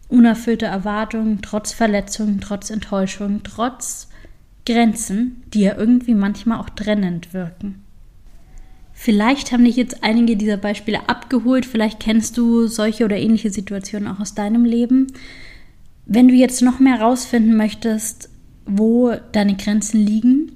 [0.08, 4.08] unerfüllter Erwartungen, trotz Verletzungen, trotz Enttäuschung, trotz
[4.66, 7.82] Grenzen, die ja irgendwie manchmal auch trennend wirken.
[8.92, 14.06] Vielleicht haben dich jetzt einige dieser Beispiele abgeholt, vielleicht kennst du solche oder ähnliche Situationen
[14.06, 15.08] auch aus deinem Leben.
[16.06, 18.28] Wenn du jetzt noch mehr herausfinden möchtest,
[18.64, 20.52] wo deine Grenzen liegen,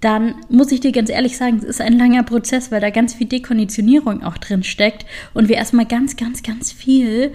[0.00, 3.14] dann muss ich dir ganz ehrlich sagen, es ist ein langer Prozess, weil da ganz
[3.14, 7.32] viel Dekonditionierung auch drin steckt und wir erstmal ganz, ganz, ganz viel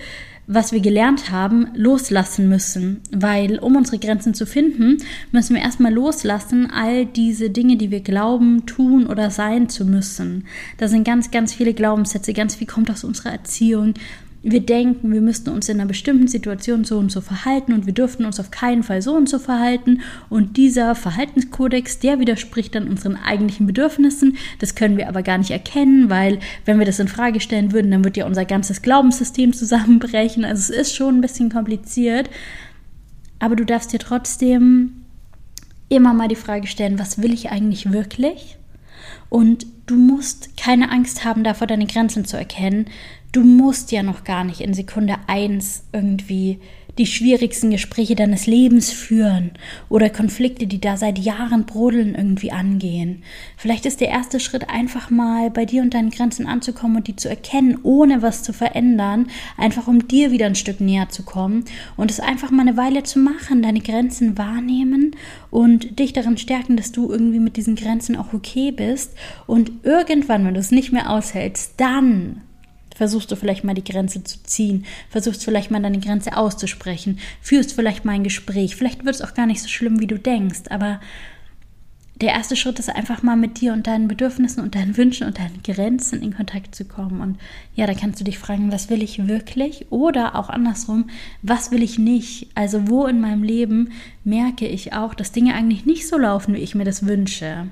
[0.48, 3.02] was wir gelernt haben, loslassen müssen.
[3.12, 4.98] Weil um unsere Grenzen zu finden,
[5.32, 10.46] müssen wir erstmal loslassen, all diese Dinge, die wir glauben, tun oder sein zu müssen.
[10.78, 13.96] Da sind ganz, ganz viele Glaubenssätze, ganz viel kommt aus unserer Erziehung,
[14.48, 17.94] wir denken, wir müssten uns in einer bestimmten Situation so und so verhalten und wir
[17.94, 20.02] dürften uns auf keinen Fall so und so verhalten.
[20.30, 24.38] Und dieser Verhaltenskodex, der widerspricht dann unseren eigentlichen Bedürfnissen.
[24.60, 27.90] Das können wir aber gar nicht erkennen, weil wenn wir das in Frage stellen würden,
[27.90, 30.46] dann wird ja unser ganzes Glaubenssystem zusammenbrechen.
[30.46, 32.30] Also es ist schon ein bisschen kompliziert.
[33.40, 34.92] Aber du darfst dir trotzdem
[35.90, 38.58] immer mal die Frage stellen, was will ich eigentlich wirklich?
[39.30, 42.86] Und du musst keine Angst haben, davor deine Grenzen zu erkennen
[43.36, 46.60] du musst ja noch gar nicht in Sekunde eins irgendwie
[46.98, 49.52] die schwierigsten Gespräche deines Lebens führen
[49.90, 53.24] oder Konflikte, die da seit Jahren brodeln, irgendwie angehen.
[53.58, 57.18] Vielleicht ist der erste Schritt einfach mal bei dir und deinen Grenzen anzukommen und die
[57.18, 59.28] zu erkennen, ohne was zu verändern,
[59.58, 61.66] einfach um dir wieder ein Stück näher zu kommen
[61.98, 65.18] und es einfach mal eine Weile zu machen, deine Grenzen wahrnehmen
[65.52, 69.16] und dich darin stärken, dass du irgendwie mit diesen Grenzen auch okay bist
[69.48, 72.42] und irgendwann, wenn du es nicht mehr aushältst, dann
[72.96, 77.74] versuchst du vielleicht mal die Grenze zu ziehen, versuchst vielleicht mal deine Grenze auszusprechen, führst
[77.74, 78.76] vielleicht mal ein Gespräch.
[78.76, 81.00] Vielleicht wird es auch gar nicht so schlimm, wie du denkst, aber
[82.22, 85.38] der erste Schritt ist einfach mal mit dir und deinen Bedürfnissen und deinen Wünschen und
[85.38, 87.20] deinen Grenzen in Kontakt zu kommen.
[87.20, 87.38] Und
[87.76, 89.88] ja, da kannst du dich fragen, was will ich wirklich?
[89.92, 91.10] Oder auch andersrum,
[91.42, 92.48] was will ich nicht?
[92.56, 93.92] Also wo in meinem Leben
[94.24, 97.68] merke ich auch, dass Dinge eigentlich nicht so laufen, wie ich mir das wünsche?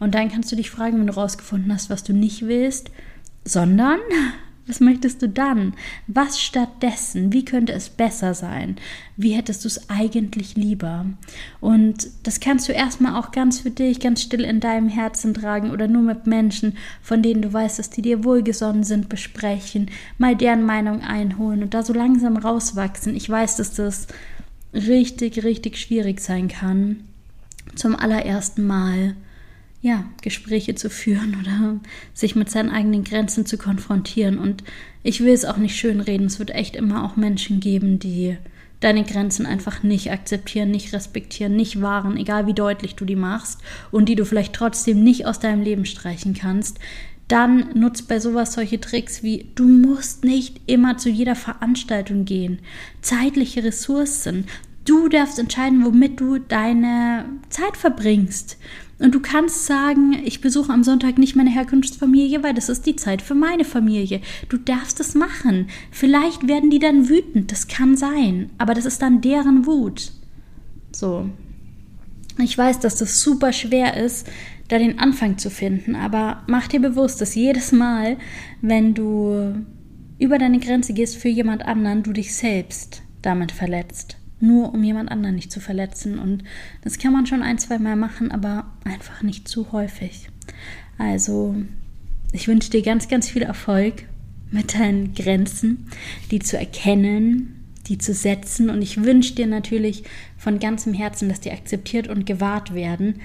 [0.00, 2.90] Und dann kannst du dich fragen, wenn du rausgefunden hast, was du nicht willst,
[3.44, 4.00] sondern
[4.66, 5.74] was möchtest du dann?
[6.06, 7.32] Was stattdessen?
[7.32, 8.76] Wie könnte es besser sein?
[9.16, 11.06] Wie hättest du es eigentlich lieber?
[11.60, 15.70] Und das kannst du erstmal auch ganz für dich, ganz still in deinem Herzen tragen
[15.70, 20.34] oder nur mit Menschen, von denen du weißt, dass die dir wohlgesonnen sind, besprechen, mal
[20.34, 23.14] deren Meinung einholen und da so langsam rauswachsen.
[23.14, 24.06] Ich weiß, dass das
[24.72, 27.04] richtig, richtig schwierig sein kann.
[27.74, 29.14] Zum allerersten Mal
[29.84, 31.78] ja, Gespräche zu führen oder
[32.14, 34.38] sich mit seinen eigenen Grenzen zu konfrontieren.
[34.38, 34.64] Und
[35.02, 36.26] ich will es auch nicht schönreden.
[36.26, 38.38] Es wird echt immer auch Menschen geben, die
[38.80, 43.60] deine Grenzen einfach nicht akzeptieren, nicht respektieren, nicht wahren, egal wie deutlich du die machst
[43.90, 46.78] und die du vielleicht trotzdem nicht aus deinem Leben streichen kannst.
[47.28, 52.60] Dann nutzt bei sowas solche Tricks wie du musst nicht immer zu jeder Veranstaltung gehen.
[53.02, 54.46] Zeitliche Ressourcen.
[54.86, 58.58] Du darfst entscheiden, womit du deine Zeit verbringst.
[58.98, 62.96] Und du kannst sagen, ich besuche am Sonntag nicht meine Herkunftsfamilie, weil das ist die
[62.96, 64.20] Zeit für meine Familie.
[64.48, 65.68] Du darfst es machen.
[65.90, 70.12] Vielleicht werden die dann wütend, das kann sein, aber das ist dann deren Wut.
[70.92, 71.28] So.
[72.38, 74.28] Ich weiß, dass das super schwer ist,
[74.68, 78.16] da den Anfang zu finden, aber mach dir bewusst, dass jedes Mal,
[78.60, 79.64] wenn du
[80.18, 84.16] über deine Grenze gehst für jemand anderen, du dich selbst damit verletzt
[84.46, 86.18] nur um jemand anderen nicht zu verletzen.
[86.18, 86.44] Und
[86.82, 90.28] das kann man schon ein, zwei Mal machen, aber einfach nicht zu häufig.
[90.98, 91.56] Also,
[92.32, 94.04] ich wünsche dir ganz, ganz viel Erfolg
[94.50, 95.86] mit deinen Grenzen,
[96.30, 98.70] die zu erkennen, die zu setzen.
[98.70, 100.04] Und ich wünsche dir natürlich
[100.36, 103.20] von ganzem Herzen, dass die akzeptiert und gewahrt werden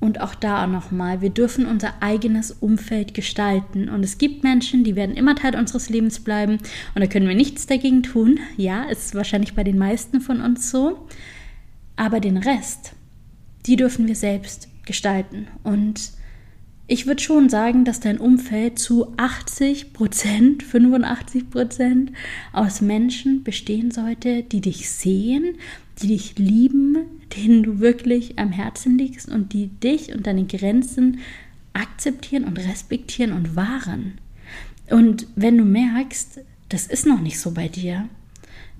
[0.00, 3.88] und auch da nochmal, wir dürfen unser eigenes Umfeld gestalten.
[3.88, 6.58] Und es gibt Menschen, die werden immer Teil unseres Lebens bleiben.
[6.94, 8.38] Und da können wir nichts dagegen tun.
[8.56, 11.06] Ja, ist wahrscheinlich bei den meisten von uns so.
[11.96, 12.92] Aber den Rest,
[13.66, 15.46] die dürfen wir selbst gestalten.
[15.62, 16.12] Und
[16.86, 22.12] ich würde schon sagen, dass dein Umfeld zu 80 Prozent, 85 Prozent
[22.52, 25.56] aus Menschen bestehen sollte, die dich sehen,
[26.02, 26.98] die dich lieben,
[27.36, 31.20] denen du wirklich am Herzen liegst und die dich und deine Grenzen
[31.72, 34.18] akzeptieren und respektieren und wahren.
[34.90, 38.08] Und wenn du merkst, das ist noch nicht so bei dir,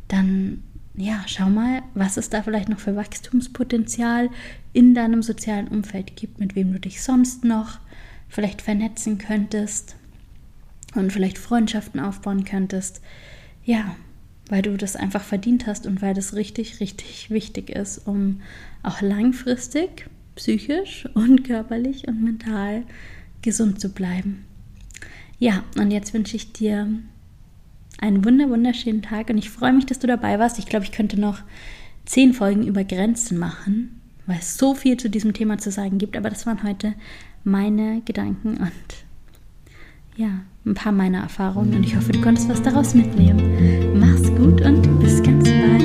[0.09, 0.62] dann
[0.97, 4.31] ja, schau mal, was es da vielleicht noch für Wachstumspotenzial
[4.73, 7.81] in deinem sozialen Umfeld gibt, mit wem du dich sonst noch
[8.29, 9.97] vielleicht vernetzen könntest
[10.95, 13.01] und vielleicht Freundschaften aufbauen könntest.
[13.65, 13.97] Ja,
[14.49, 18.41] weil du das einfach verdient hast und weil das richtig, richtig wichtig ist, um
[18.83, 22.83] auch langfristig psychisch und körperlich und mental
[23.43, 24.45] gesund zu bleiben.
[25.39, 26.89] Ja, und jetzt wünsche ich dir
[27.99, 30.59] einen wunder wunderschönen Tag und ich freue mich, dass du dabei warst.
[30.59, 31.41] Ich glaube, ich könnte noch
[32.05, 36.17] zehn Folgen über Grenzen machen, weil es so viel zu diesem Thema zu sagen gibt,
[36.17, 36.95] aber das waren heute
[37.45, 38.73] meine Gedanken und
[40.17, 43.84] ja, ein paar meiner Erfahrungen und ich hoffe, du konntest was daraus mitnehmen
[44.37, 45.85] gut und bis ganz bald.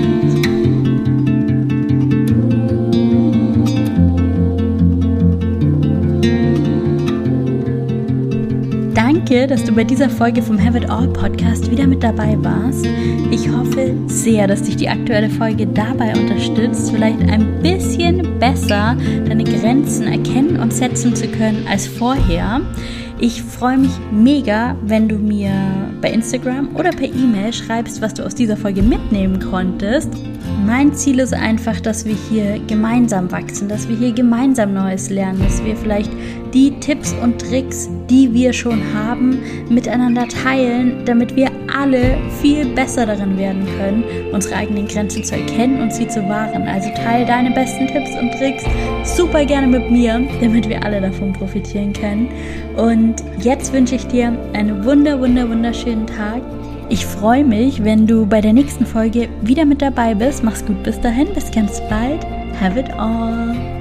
[9.29, 12.87] Danke, dass du bei dieser Folge vom Have It All Podcast wieder mit dabei warst.
[13.31, 18.97] Ich hoffe sehr, dass dich die aktuelle Folge dabei unterstützt, vielleicht ein bisschen besser
[19.27, 22.61] deine Grenzen erkennen und setzen zu können als vorher.
[23.21, 25.51] Ich freue mich mega, wenn du mir
[26.01, 30.13] bei Instagram oder per E-Mail schreibst, was du aus dieser Folge mitnehmen konntest.
[30.69, 35.41] Mein Ziel ist einfach, dass wir hier gemeinsam wachsen, dass wir hier gemeinsam Neues lernen,
[35.41, 36.11] dass wir vielleicht
[36.53, 43.07] die Tipps und Tricks, die wir schon haben, miteinander teilen, damit wir alle viel besser
[43.07, 46.67] darin werden können, unsere eigenen Grenzen zu erkennen und sie zu wahren.
[46.67, 48.63] Also teile deine besten Tipps und Tricks
[49.17, 52.29] super gerne mit mir, damit wir alle davon profitieren können.
[52.77, 56.43] Und jetzt wünsche ich dir einen wunder, wunder, wunderschönen Tag.
[56.91, 60.43] Ich freue mich, wenn du bei der nächsten Folge wieder mit dabei bist.
[60.43, 62.25] Mach's gut bis dahin, bis ganz bald.
[62.59, 63.78] Have it all.